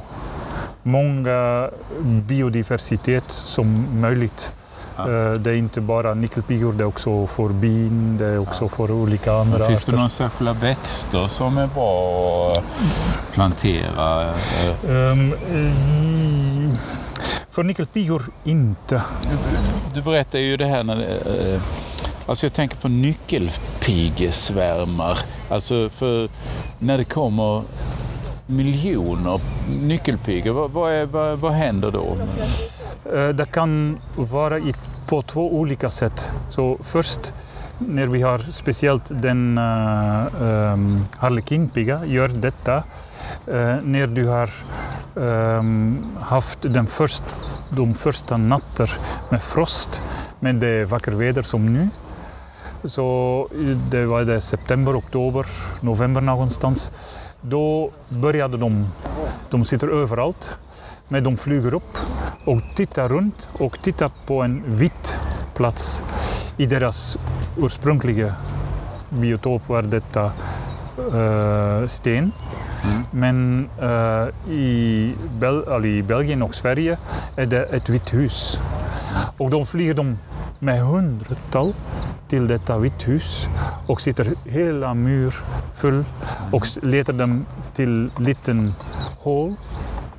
många 0.89 1.71
biodiversitet 2.03 3.25
som 3.31 4.01
möjligt. 4.01 4.53
Ja. 4.97 5.03
Eh, 5.03 5.33
Det 5.33 5.51
är 5.51 5.55
inte 5.55 5.81
bara 5.81 6.15
nyckelpigor, 6.15 6.73
det 6.73 6.85
är 6.85 6.89
också 6.89 7.27
för 7.27 7.49
bin, 7.49 8.17
det 8.19 8.27
är 8.27 8.39
också 8.39 8.69
för 8.69 8.91
olika 8.91 9.33
andra 9.33 9.59
Men 9.59 9.67
Finns 9.67 9.85
det 9.85 9.91
arter. 9.91 9.97
några 9.97 10.09
särskilda 10.09 10.53
växter 10.53 11.29
som 11.29 11.59
är 11.59 11.67
bra 11.67 12.53
att 12.53 12.65
plantera? 13.35 14.23
eh? 14.23 14.35
Ehm, 14.91 15.33
eh, 15.33 16.75
för 17.51 17.63
nyckelpigor 17.63 18.23
inte. 18.45 19.03
Du 19.95 20.03
berättade 20.03 20.43
ju 20.43 20.57
det 20.57 20.67
här 20.67 20.85
när 20.85 20.97
det, 20.97 21.61
Alltså 22.27 22.47
jag 22.47 22.53
tänker 22.53 22.77
på 22.77 22.89
nyckelpigesvärmar. 22.89 25.19
Alltså 25.49 25.91
för 25.91 26.29
när 26.79 26.99
det 26.99 27.05
kommer 27.05 27.63
miljoner 28.49 29.41
nyckelpigor, 29.83 30.53
vad, 30.53 30.71
vad, 30.71 30.93
är, 30.93 31.07
vad, 31.07 31.39
vad 31.39 31.53
händer 31.53 31.91
då? 31.91 32.17
Eh, 33.13 33.29
det 33.29 33.45
kan 33.45 33.99
vara 34.17 34.59
i, 34.59 34.75
på 35.07 35.23
två 35.23 35.55
olika 35.55 35.91
sätt. 35.91 36.31
Så 36.51 36.79
först 36.83 37.35
när 37.79 38.07
vi 38.07 38.23
har 38.23 38.39
speciellt 38.39 39.23
den 39.23 39.59
uh, 39.59 40.43
um, 40.43 41.07
harlekinpiga 41.17 42.05
gör 42.07 42.29
detta. 42.29 42.77
Uh, 43.49 43.77
när 43.83 44.07
du 44.07 44.27
har 44.27 44.51
um, 45.15 45.99
haft 46.21 46.59
den 46.63 46.87
först, 46.87 47.23
de 47.71 47.95
första 47.95 48.37
nätter 48.37 48.91
med 49.29 49.43
frost, 49.43 50.03
men 50.41 50.61
det 50.61 50.69
är 50.69 50.85
vackert 50.85 51.15
väder 51.15 51.43
som 51.43 51.73
nu. 51.73 51.89
Så 52.85 53.49
det 53.91 54.07
var 54.07 54.25
det 54.25 54.41
september, 54.41 54.99
oktober, 54.99 55.47
november 55.81 56.21
någonstans. 56.21 56.91
Då 57.41 57.91
började 58.09 58.57
de, 58.57 58.89
de 59.51 59.65
sitter 59.65 59.89
överallt, 59.89 60.55
men 61.09 61.25
de 61.25 61.37
flyger 61.37 61.75
upp 61.75 61.99
och 62.45 62.63
tittar 62.75 63.09
runt 63.09 63.49
och 63.59 63.83
tittar 63.83 64.11
på 64.27 64.43
en 64.43 64.63
vit 64.67 65.19
plats 65.55 66.03
i 66.57 66.67
deras 66.67 67.19
ursprungliga 67.57 68.35
biotop 69.11 69.69
var 69.69 69.83
detta 69.83 70.33
uh, 71.15 71.87
sten. 71.87 72.33
Mm. 72.85 73.03
Men 73.11 73.69
uh, 73.83 74.53
i, 74.53 75.15
Bel 75.39 75.87
i 75.87 76.03
Belgien 76.03 76.43
och 76.43 76.55
Sverige 76.55 76.99
är 77.37 77.47
det 77.47 77.63
ett 77.63 77.89
vitt 77.89 78.15
hus. 78.15 78.61
Och 79.39 79.51
då 79.51 79.65
flyger 79.65 79.95
de 79.95 80.19
med 80.59 80.81
hundratal 80.81 81.75
till 82.29 82.49
detta 82.49 82.79
vitt 82.79 83.09
hus 83.09 83.49
och 83.87 84.01
sitter 84.01 84.35
hela 84.45 84.95
mur 84.95 85.35
full 85.75 86.05
och 86.53 86.67
letar 86.83 87.13
dem 87.13 87.47
till 87.73 88.11
liten 88.19 88.75
hål 89.19 89.55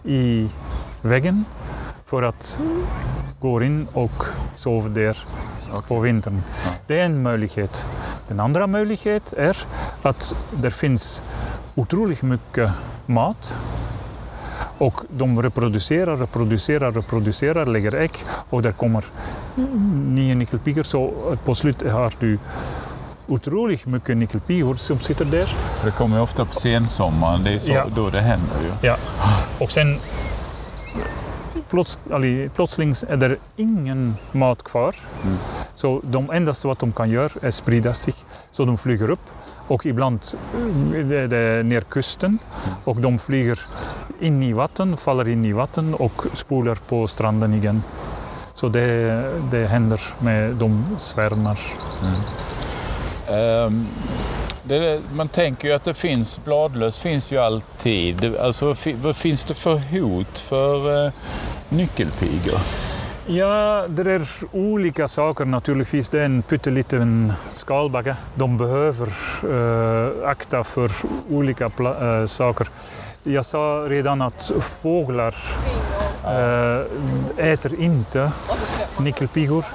i 0.03 0.49
väggen 1.01 1.45
för 2.05 2.23
att 2.23 2.59
gå 3.39 3.63
in 3.63 3.87
och 3.93 4.25
sova 4.55 4.89
där 4.89 5.17
okay. 5.69 5.81
på 5.87 5.99
vintern. 5.99 6.41
Ja. 6.65 6.71
Det 6.87 6.99
är 6.99 7.05
en 7.05 7.21
möjlighet. 7.21 7.87
Den 8.27 8.39
andra 8.39 8.67
möjligheten 8.67 9.39
är 9.39 9.57
att 10.01 10.35
det 10.51 10.71
finns 10.71 11.23
otroligt 11.75 12.21
mycket 12.21 12.71
mat 13.05 13.55
och 14.79 15.01
de 15.09 15.41
reproducerar, 15.41 16.17
reproducerar, 16.17 16.91
reproducerar, 16.91 17.65
lägger 17.65 17.95
ägg 17.95 18.11
och 18.49 18.61
det 18.61 18.71
kommer 18.71 19.05
nya 20.07 20.35
nyckelpigor. 20.35 20.83
Så 20.83 21.13
på 21.45 21.55
slutet 21.55 21.91
har 21.91 22.13
du 22.19 22.39
otroligt 23.27 23.85
mycket 23.85 24.17
nyckelpigor 24.17 24.75
som 24.75 24.99
sitter 24.99 25.25
där. 25.25 25.55
Det 25.83 25.91
kommer 25.91 26.21
ofta 26.21 26.45
på 26.45 26.53
sensommaren, 26.53 27.43
det 27.43 27.51
är 27.51 27.59
så, 27.59 27.71
ja. 27.71 27.85
då 27.95 28.09
det 28.09 28.21
händer 28.21 28.61
ju. 28.61 28.87
Ja, 28.87 28.97
och 29.59 29.71
sen 29.71 29.99
plöts, 31.69 31.99
plötsligt 32.55 33.03
är 33.03 33.17
det 33.17 33.35
ingen 33.55 34.15
mat 34.31 34.63
kvar. 34.63 34.95
Mm. 35.23 35.37
Så 35.75 36.01
de 36.03 36.29
endaste 36.31 36.67
vad 36.67 36.77
de 36.77 36.91
kan 36.91 37.09
göra 37.09 37.29
är 37.41 37.51
sprida 37.51 37.93
sig. 37.93 38.13
Så 38.51 38.65
de 38.65 38.77
flyger 38.77 39.09
upp 39.09 39.19
och 39.69 39.85
ibland 39.85 40.19
är 40.95 41.21
eh, 41.21 41.29
det 41.29 41.63
ner 41.63 41.81
kusten 41.81 42.39
och 42.83 42.95
de 42.95 43.19
flyger 43.19 43.59
in 44.19 44.43
i 44.43 44.53
vatten, 44.53 44.97
faller 44.97 45.29
in 45.29 45.45
i 45.45 45.53
vatten 45.53 45.93
och 45.93 46.25
spolar 46.33 46.75
på 46.75 47.07
stranden 47.07 47.53
igen. 47.53 47.83
Så 48.53 48.69
det, 48.69 49.23
det 49.51 49.67
händer 49.67 50.01
med 50.19 50.55
de 50.55 50.85
svärmar. 50.97 51.59
Mm. 52.01 53.65
Um, 53.65 53.87
det, 54.63 55.01
man 55.13 55.27
tänker 55.27 55.67
ju 55.67 55.73
att 55.73 55.83
det 55.83 55.93
finns, 55.93 56.43
bladlöss 56.43 56.99
finns 56.99 57.31
ju 57.31 57.37
alltid. 57.37 58.35
Alltså, 58.35 58.75
vad 59.01 59.15
finns 59.15 59.43
det 59.43 59.53
för 59.53 59.77
hot 59.77 60.39
för 60.39 61.05
uh, 61.05 61.11
nyckelpigor? 61.69 62.59
Ja, 63.31 63.85
det 63.87 64.11
är 64.11 64.27
olika 64.51 65.07
saker 65.07 65.45
naturligtvis. 65.45 66.09
Det 66.09 66.19
är 66.19 66.25
en 66.25 66.41
pytteliten 66.41 67.33
skalbagge. 67.53 68.15
De 68.35 68.57
behöver 68.57 69.07
äh, 69.43 70.29
akta 70.29 70.63
för 70.63 70.91
olika 71.29 71.65
äh, 71.65 72.25
saker. 72.25 72.67
Jag 73.23 73.45
sa 73.45 73.85
redan 73.89 74.21
att 74.21 74.51
fåglar 74.81 75.35
äh, 76.25 77.49
äter 77.51 77.79
inte 77.79 78.31
nyckelpigor. 78.99 79.65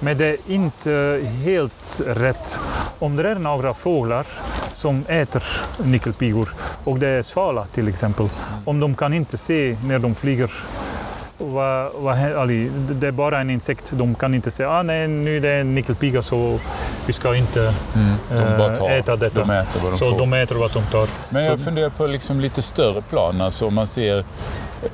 Men 0.00 0.18
det 0.18 0.26
är 0.26 0.36
inte 0.46 1.20
helt 1.44 2.00
rätt. 2.06 2.60
Om 2.98 3.16
det 3.16 3.30
är 3.30 3.34
några 3.34 3.74
fåglar 3.74 4.26
som 4.74 5.04
äter 5.08 5.42
nyckelpigor 5.84 6.48
och 6.84 6.98
det 6.98 7.08
är 7.08 7.22
svala 7.22 7.66
till 7.66 7.88
exempel. 7.88 8.28
Om 8.64 8.80
de 8.80 8.94
kan 8.94 9.12
inte 9.12 9.36
se 9.36 9.76
när 9.84 9.98
de 9.98 10.14
flyger 10.14 10.50
vad, 11.46 11.92
vad, 11.94 12.16
det 12.90 13.06
är 13.06 13.12
bara 13.12 13.40
en 13.40 13.50
insekt. 13.50 13.92
De 13.94 14.14
kan 14.14 14.34
inte 14.34 14.50
säga 14.50 14.70
att 14.70 14.78
ah, 14.78 14.82
nu 14.82 15.36
är 15.36 15.40
det 15.40 15.54
en 15.54 15.74
nyckelpiga 15.74 16.22
så 16.22 16.60
vi 17.06 17.12
ska 17.12 17.36
inte 17.36 17.74
mm, 17.94 18.14
de 18.28 18.86
äh, 18.86 18.92
äta 18.92 19.16
detta. 19.16 19.40
De 19.40 19.50
äter 19.50 19.80
vad 19.82 19.92
de 19.92 19.98
så 19.98 20.10
får. 20.10 20.18
de 20.18 20.32
äter 20.32 20.54
vad 20.54 20.72
de 20.72 20.82
tar. 20.82 21.08
Men 21.30 21.44
jag 21.44 21.58
så, 21.58 21.64
funderar 21.64 21.90
på 21.90 22.06
liksom 22.06 22.40
lite 22.40 22.62
större 22.62 23.02
plan. 23.02 23.40
Alltså 23.40 23.66
om 23.66 23.74
man 23.74 23.86
ser 23.86 24.24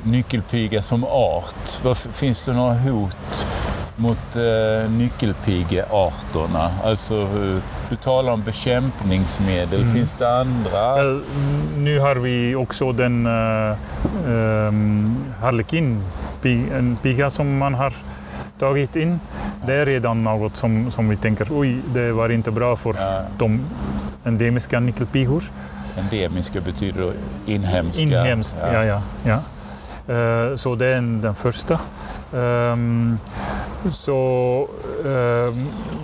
nyckelpiga 0.02 0.82
som 0.82 1.04
art. 1.04 1.82
Vad, 1.82 1.96
finns 1.96 2.42
det 2.42 2.52
några 2.52 2.74
hot 2.74 3.46
mot 3.98 4.36
eh, 4.36 4.90
nyckelpigearterna? 4.90 6.70
Alltså, 6.84 7.28
du 7.90 7.96
talar 7.96 8.32
om 8.32 8.42
bekämpningsmedel. 8.42 9.82
Mm. 9.82 9.94
Finns 9.94 10.14
det 10.18 10.40
andra? 10.40 10.94
Well, 10.94 11.22
nu 11.76 12.00
har 12.00 12.14
vi 12.16 12.54
också 12.54 12.92
den 12.92 13.26
uh, 13.26 13.76
um, 14.26 15.24
harlekin 15.40 16.02
en 16.72 16.96
piga 17.02 17.30
som 17.30 17.58
man 17.58 17.74
har 17.74 17.92
tagit 18.58 18.96
in. 18.96 19.20
Det 19.66 19.74
är 19.74 19.86
redan 19.86 20.24
något 20.24 20.56
som, 20.56 20.90
som 20.90 21.08
vi 21.08 21.16
tänker, 21.16 21.46
oj, 21.50 21.78
det 21.94 22.12
var 22.12 22.28
inte 22.28 22.50
bra 22.50 22.76
för 22.76 22.94
ja. 22.98 23.22
de 23.38 23.60
endemiska 24.24 24.80
nyckelpigor. 24.80 25.42
Endemiska 25.98 26.60
betyder 26.60 27.00
då 27.00 27.12
inhemska? 27.52 28.02
Inhemskt, 28.02 28.56
ja. 28.60 28.72
ja, 28.72 28.84
ja, 28.84 29.02
ja. 29.24 29.38
Så 30.56 30.74
det 30.74 30.86
är 30.86 31.00
den 31.00 31.34
första. 31.34 31.80
Um, 32.32 33.18
så, 33.92 34.68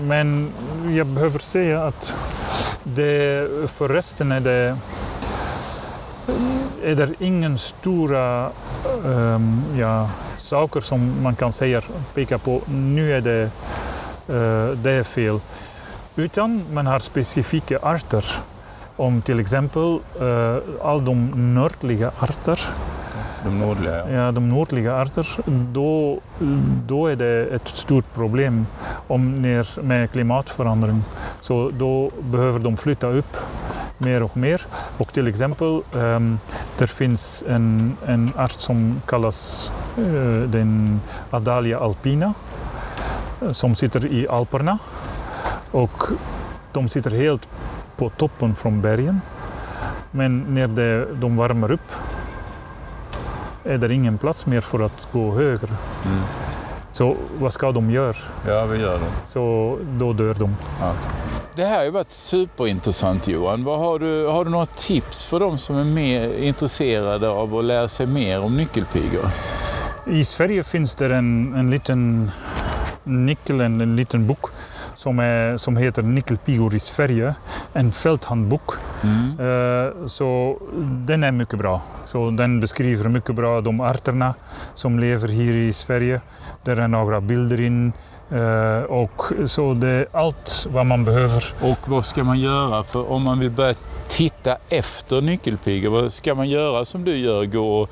men 0.01 0.53
jag 0.89 1.07
behöver 1.07 1.39
säga 1.39 1.85
att 1.85 2.17
det, 2.83 3.49
för 3.71 3.89
resten 3.89 4.33
är 4.33 4.41
det, 4.41 4.77
är 6.83 7.15
ingen 7.19 7.59
stora 7.59 8.51
um, 9.05 9.63
ja, 9.79 10.11
saker 10.39 10.81
som 10.81 11.23
man 11.23 11.37
kan 11.37 11.53
säga, 11.53 11.83
peka 12.15 12.39
på, 12.39 12.61
nu 12.67 13.13
är 13.13 13.21
det, 13.21 13.43
uh, 14.35 14.77
det 14.77 14.91
är 14.91 15.03
fel. 15.03 15.41
Utan 16.17 16.65
man 16.73 16.87
har 16.87 16.99
specifika 16.99 17.79
arter. 17.83 18.25
Om 18.97 19.23
till 19.23 19.41
exempel 19.41 19.99
uh, 20.23 20.59
all 20.83 21.05
de 21.05 21.31
nördliga 21.55 22.11
arter 22.19 22.61
de 23.45 23.61
nordliga? 23.61 24.11
Ja, 24.11 24.33
de 24.33 24.49
nordliga 24.49 24.97
arter. 24.97 25.27
Då, 25.73 26.21
då 26.87 27.07
är 27.07 27.17
det 27.17 27.69
stort 27.69 28.15
problem 28.15 28.67
om 29.07 29.43
ner 29.43 29.83
med 29.83 30.11
klimatförändring. 30.11 31.05
Så 31.41 31.71
då 31.79 32.11
behöver 32.21 32.59
de 32.59 32.77
flytta 32.77 33.07
upp 33.07 33.37
mer 33.99 34.23
och 34.23 34.37
mer. 34.37 34.63
Och 34.99 35.13
till 35.13 35.29
exempel, 35.29 35.81
um, 35.93 36.39
det 36.79 36.87
finns 36.87 37.45
en, 37.49 37.97
en 38.07 38.33
art 38.37 38.53
som 38.53 39.03
kallas 39.07 39.73
uh, 39.99 40.43
den 40.43 41.01
Adalia 41.31 41.79
alpina 41.79 42.35
som 43.53 43.75
sitter 43.75 44.07
i 44.07 44.29
Alperna. 44.29 44.79
Och 45.71 46.03
de 46.73 46.89
sitter 46.89 47.11
helt 47.11 47.49
på 47.97 48.11
toppen 48.11 48.55
från 48.55 48.83
bergen. 48.83 49.21
Men 50.11 50.45
när 50.49 50.69
det, 50.69 51.15
de 51.15 51.37
värmer 51.37 51.73
upp 51.73 51.93
är 53.65 53.79
det 53.79 53.95
ingen 53.95 54.19
plats 54.19 54.47
mer 54.47 54.61
för 54.61 54.81
att 54.81 55.09
gå 55.13 55.35
högre. 55.35 55.69
Mm. 56.05 56.23
Så 56.93 57.17
vad 57.39 57.53
ska 57.53 57.73
de 57.73 57.91
göra? 57.91 58.17
Ja, 58.47 58.65
vi 58.65 58.79
gör 58.79 58.99
det. 58.99 59.11
Så 59.27 59.79
då 59.99 60.13
dör 60.13 60.35
de. 60.35 60.57
Ja. 60.81 60.93
Det 61.55 61.65
här 61.65 61.85
har 61.85 61.91
varit 61.91 62.11
superintressant 62.11 63.29
Johan. 63.29 63.65
Vad 63.65 63.79
har, 63.79 63.99
du, 63.99 64.27
har 64.27 64.45
du 64.45 64.51
några 64.51 64.67
tips 64.67 65.25
för 65.25 65.41
de 65.41 65.59
som 65.59 65.77
är 65.77 65.85
mer 65.85 66.35
intresserade 66.35 67.29
av 67.29 67.57
att 67.57 67.65
lära 67.65 67.89
sig 67.89 68.07
mer 68.07 68.41
om 68.41 68.57
nyckelpigor? 68.57 69.27
I 70.07 70.25
Sverige 70.25 70.63
finns 70.65 70.95
det 70.95 71.15
en, 71.15 71.55
en 71.55 71.71
liten 71.71 72.31
nyckel, 73.05 73.61
en, 73.61 73.81
en 73.81 73.97
liten 73.97 74.27
bok 74.27 74.47
som, 74.97 75.19
är, 75.19 75.57
som 75.57 75.77
heter 75.77 76.03
Nyckelpigor 76.03 76.75
i 76.75 76.79
Sverige. 76.79 77.35
En 77.73 77.93
fälthandbok. 77.93 78.71
Mm. 79.03 79.41
Uh, 79.41 80.07
så 80.07 80.59
den 81.07 81.25
är 81.25 81.33
mycket 81.33 81.59
bra. 81.59 81.83
Så 82.07 82.31
den 82.31 82.61
beskriver 82.61 83.09
mycket 83.09 83.35
bra 83.35 83.61
de 83.61 83.81
arterna 83.81 84.35
som 84.75 84.99
lever 84.99 85.29
här 85.29 85.57
i 85.57 85.73
Sverige. 85.73 86.21
Där 86.65 86.77
är 86.77 86.89
några 86.89 87.21
bilder 87.21 87.61
in. 87.61 87.93
Uh, 88.33 88.83
och 88.83 89.23
så 89.47 89.75
det 89.75 89.89
är 89.89 90.07
allt 90.13 90.67
vad 90.71 90.87
man 90.87 91.05
behöver. 91.05 91.45
Och 91.61 91.89
vad 91.89 92.07
ska 92.07 92.25
man 92.25 92.41
göra 92.41 92.85
för 92.85 93.13
om 93.13 93.23
man 93.23 93.39
vill 93.39 93.51
börja 93.51 93.75
titta 94.09 94.57
efter 94.69 95.21
nyckelpigor? 95.21 95.91
Vad 95.91 96.13
ska 96.13 96.35
man 96.35 96.49
göra 96.49 96.85
som 96.85 97.05
du 97.05 97.17
gör? 97.17 97.45
Gå, 97.45 97.87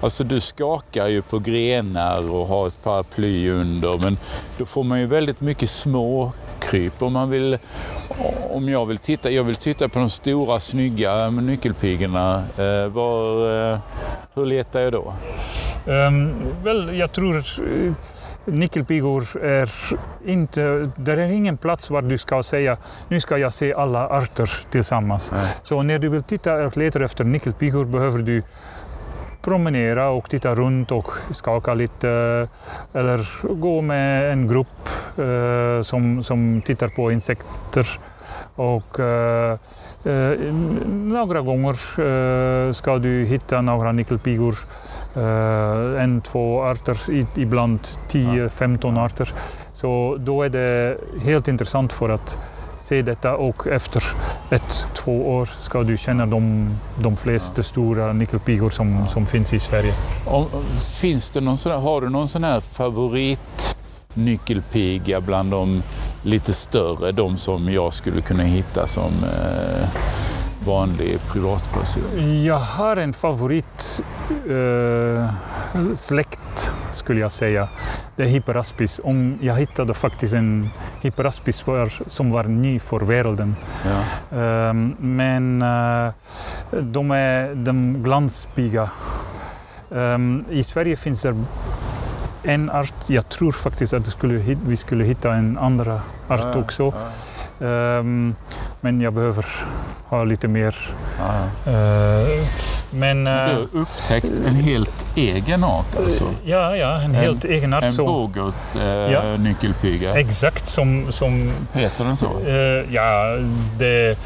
alltså 0.00 0.24
du 0.24 0.40
skakar 0.40 1.06
ju 1.06 1.22
på 1.22 1.38
grenar 1.38 2.30
och 2.30 2.46
har 2.46 2.66
ett 2.66 2.82
paraply 2.82 3.50
under 3.50 3.98
men 3.98 4.18
då 4.58 4.66
får 4.66 4.84
man 4.84 5.00
ju 5.00 5.06
väldigt 5.06 5.40
mycket 5.40 5.70
små 5.70 6.32
kryp. 6.60 7.02
Om, 7.02 7.12
man 7.12 7.30
vill, 7.30 7.58
om 8.50 8.68
jag 8.68 8.86
vill 8.86 8.98
titta, 8.98 9.30
jag 9.30 9.44
vill 9.44 9.56
titta 9.56 9.88
på 9.88 9.98
de 9.98 10.10
stora 10.10 10.60
snygga 10.60 11.30
nyckelpigorna. 11.30 12.44
Eh, 12.56 12.88
var, 12.88 13.72
eh, 13.72 13.78
hur 14.34 14.46
letar 14.46 14.80
jag 14.80 14.92
då? 14.92 15.14
Ehm, 15.86 16.34
väl, 16.64 16.98
jag 16.98 17.12
tror 17.12 17.36
uh, 17.36 17.92
nyckelpigor 18.44 19.42
är 19.42 19.70
inte... 20.26 20.90
Det 20.96 21.12
är 21.12 21.18
ingen 21.18 21.56
plats 21.56 21.90
var 21.90 22.02
du 22.02 22.18
ska 22.18 22.42
säga 22.42 22.76
nu 23.08 23.20
ska 23.20 23.38
jag 23.38 23.52
se 23.52 23.74
alla 23.74 24.08
arter 24.08 24.50
tillsammans. 24.70 25.32
Nej. 25.32 25.54
Så 25.62 25.82
när 25.82 25.98
du 25.98 26.08
vill 26.08 26.22
titta 26.22 26.54
och 26.54 26.76
leta 26.76 27.04
efter 27.04 27.24
nyckelpigor 27.24 27.84
behöver 27.84 28.18
du 28.18 28.42
promenera 29.42 30.08
och 30.08 30.30
titta 30.30 30.54
runt 30.54 30.92
och 30.92 31.08
skaka 31.30 31.74
lite 31.74 32.08
eller 32.92 33.54
gå 33.54 33.82
med 33.82 34.32
en 34.32 34.48
grupp 34.48 34.88
eh, 35.18 35.82
som, 35.82 36.22
som 36.22 36.62
tittar 36.64 36.88
på 36.88 37.12
insekter. 37.12 37.86
Och 38.54 39.00
eh, 39.00 39.58
eh, 40.04 40.52
några 40.86 41.40
gånger 41.40 42.00
eh, 42.00 42.72
ska 42.72 42.98
du 42.98 43.24
hitta 43.24 43.60
några 43.60 43.92
nyckelpigor. 43.92 44.54
Eh, 45.16 46.02
en, 46.02 46.20
två 46.20 46.62
arter, 46.62 46.98
ibland 47.38 47.80
10-15 47.80 49.04
arter. 49.04 49.32
Så 49.72 50.16
då 50.18 50.42
är 50.42 50.48
det 50.48 50.96
helt 51.24 51.48
intressant 51.48 51.92
för 51.92 52.08
att 52.08 52.38
se 52.78 53.02
detta 53.02 53.36
och 53.36 53.66
efter 53.66 54.02
ett, 54.50 54.86
två 54.94 55.34
år 55.34 55.44
ska 55.44 55.82
du 55.82 55.96
känna 55.96 56.26
de, 56.26 56.70
de 57.02 57.16
flesta 57.16 57.62
stora 57.62 58.12
nyckelpigor 58.12 58.70
som, 58.70 59.06
som 59.06 59.26
finns 59.26 59.52
i 59.52 59.60
Sverige. 59.60 59.94
Om, 60.26 60.46
finns 61.00 61.30
det 61.30 61.40
någon 61.40 61.58
sån 61.58 61.72
här, 61.72 61.78
har 61.78 62.00
du 62.00 62.08
någon 62.08 62.28
sån 62.28 62.44
här 62.44 62.60
favorit 62.60 63.78
nyckelpiga 64.14 65.20
bland 65.20 65.50
de 65.50 65.82
lite 66.22 66.52
större, 66.52 67.12
de 67.12 67.36
som 67.36 67.72
jag 67.72 67.92
skulle 67.92 68.20
kunna 68.20 68.42
hitta 68.42 68.86
som 68.86 69.12
eh, 69.24 69.88
vanlig 70.64 71.18
privatperson? 71.28 72.42
Jag 72.44 72.58
har 72.58 72.96
en 72.96 73.12
favorit 73.12 74.04
eh, 74.50 75.30
släkt 75.96 76.70
skulle 76.92 77.20
jag 77.20 77.32
säga. 77.32 77.68
Det 78.16 78.22
är 78.22 78.26
Hipperaspis. 78.26 79.00
Om 79.04 79.38
jag 79.40 79.54
hittade 79.56 79.94
faktiskt 79.94 80.34
en 80.34 80.68
Hipperaspis 81.00 81.66
var- 81.66 82.08
som 82.10 82.30
var 82.30 82.44
ny 82.44 82.78
för 82.78 83.00
världen. 83.00 83.56
Ja. 83.84 84.38
Ehm, 84.38 84.96
men 84.98 85.62
eh, 85.62 86.12
de 86.82 87.10
är 87.10 87.54
de 87.54 88.02
glanspiga. 88.02 88.90
Ehm, 89.94 90.44
I 90.48 90.62
Sverige 90.62 90.96
finns 90.96 91.22
det 91.22 91.34
en 92.42 92.70
art. 92.70 92.94
Jag 93.06 93.28
tror 93.28 93.52
faktiskt 93.52 93.92
att 93.94 94.24
vi 94.66 94.76
skulle 94.76 95.04
hitta 95.04 95.32
en 95.34 95.58
andra 95.58 95.94
art 96.28 96.40
Ja, 96.54 96.60
också. 96.60 96.82
ja, 96.82 97.10
Ehm, 97.66 98.34
men 98.80 99.00
jag 99.00 99.12
behöver 99.12 99.46
ha 100.08 100.24
lite 100.24 100.48
mer. 100.48 100.76
ja. 101.18 101.70
eh, 101.72 102.46
men, 102.90 103.26
eh, 103.26 103.32
Du 103.34 103.52
har 103.54 103.66
upptäckt 103.72 104.26
en 104.46 104.54
helt 104.54 105.04
egen 105.16 105.64
art 105.64 105.96
alltså? 105.96 106.24
ja, 106.44 106.76
ja, 106.76 107.00
en 107.02 107.14
helt 107.14 107.44
egen 107.44 107.74
art. 107.74 107.84
En 107.84 107.92
som- 107.92 108.06
bogot 108.06 108.54
eh, 108.76 108.82
Ja. 108.86 109.36
nyckelpiga? 109.36 110.14
Exakt 110.20 110.66
som, 110.68 111.12
som 111.12 111.52
Heter 111.72 112.04
den 112.04 112.16
så? 112.16 112.26
Eh, 112.26 112.94
ja, 112.94 113.36
det, 113.78 114.18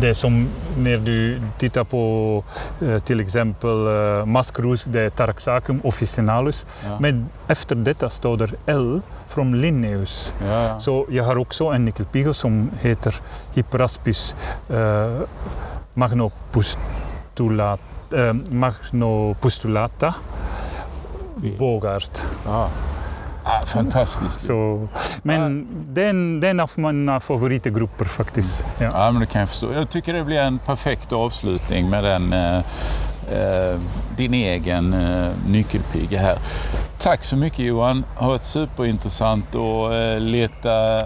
det 0.00 0.14
som 0.14 0.48
när 0.78 0.96
du 0.98 1.42
tittar 1.58 1.84
på 1.84 2.44
eh, 2.82 2.98
till 2.98 3.20
exempel 3.20 3.86
uh, 3.86 4.24
maskrus, 4.24 4.84
det 4.84 5.00
är 5.00 5.10
Taraxacum 5.10 5.80
officinalus. 5.84 6.66
Ja. 6.84 6.98
Men 7.00 7.28
efter 7.48 7.74
detta 7.74 8.10
står 8.10 8.36
det 8.36 8.48
L 8.66 9.00
från 9.28 9.60
Linnaeus. 9.60 10.34
Ja. 10.48 10.80
Så 10.80 11.06
jag 11.10 11.24
har 11.24 11.38
också 11.38 11.64
en 11.64 11.84
nyckelpiga 11.84 12.32
som 12.32 12.70
heter 12.80 13.14
Hipperaspis 14.04 14.36
uh, 14.70 15.22
magnopustulata, 15.94 17.82
eh, 18.16 18.32
magnopustulata 18.50 20.14
bågart. 21.58 22.26
Ja. 22.44 22.68
Ah, 23.44 23.66
fantastiskt. 23.66 24.40
Så, 24.40 24.88
men 25.22 25.68
den, 25.94 26.40
den 26.40 26.60
av 26.60 26.70
mina 26.76 27.20
favoritgrupper 27.20 28.04
faktiskt. 28.04 28.64
Ja. 28.78 28.90
Ja, 28.92 29.10
men 29.12 29.20
det 29.20 29.26
kan 29.26 29.40
jag 29.40 29.48
förstå. 29.48 29.72
Jag 29.72 29.90
tycker 29.90 30.12
det 30.12 30.24
blir 30.24 30.38
en 30.38 30.58
perfekt 30.58 31.12
avslutning 31.12 31.90
med 31.90 32.04
den, 32.04 32.32
eh, 32.32 32.56
eh, 32.58 32.64
din 34.16 34.34
egen 34.34 34.92
eh, 34.94 35.30
nyckelpiga 35.48 36.18
här. 36.20 36.38
Tack 36.98 37.24
så 37.24 37.36
mycket 37.36 37.58
Johan. 37.58 38.00
Det 38.00 38.24
har 38.24 38.28
varit 38.28 38.44
superintressant 38.44 39.54
att 39.54 39.92
eh, 39.92 40.20
leta 40.20 41.04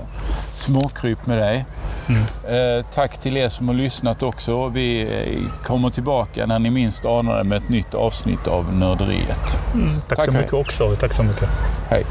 småkryp 0.54 1.26
med 1.26 1.38
dig. 1.38 1.64
Mm. 2.08 2.22
Eh, 2.22 2.84
tack 2.94 3.18
till 3.18 3.36
er 3.36 3.48
som 3.48 3.68
har 3.68 3.74
lyssnat 3.74 4.22
också. 4.22 4.68
Vi 4.68 5.00
eh, 5.00 5.64
kommer 5.64 5.90
tillbaka 5.90 6.46
när 6.46 6.58
ni 6.58 6.70
minst 6.70 7.04
anar 7.04 7.38
det 7.38 7.44
med 7.44 7.58
ett 7.58 7.68
nytt 7.68 7.94
avsnitt 7.94 8.46
av 8.46 8.74
Nörderiet. 8.74 9.58
Mm, 9.74 10.00
tack, 10.08 10.16
Tack, 10.16 10.24
så 10.24 10.32
hej. 10.32 10.40
mycket 10.40 10.54
också. 10.54 10.96
Tack 10.96 11.12
så 11.12 11.22
mycket. 11.22 11.48
Hej! 11.88 12.04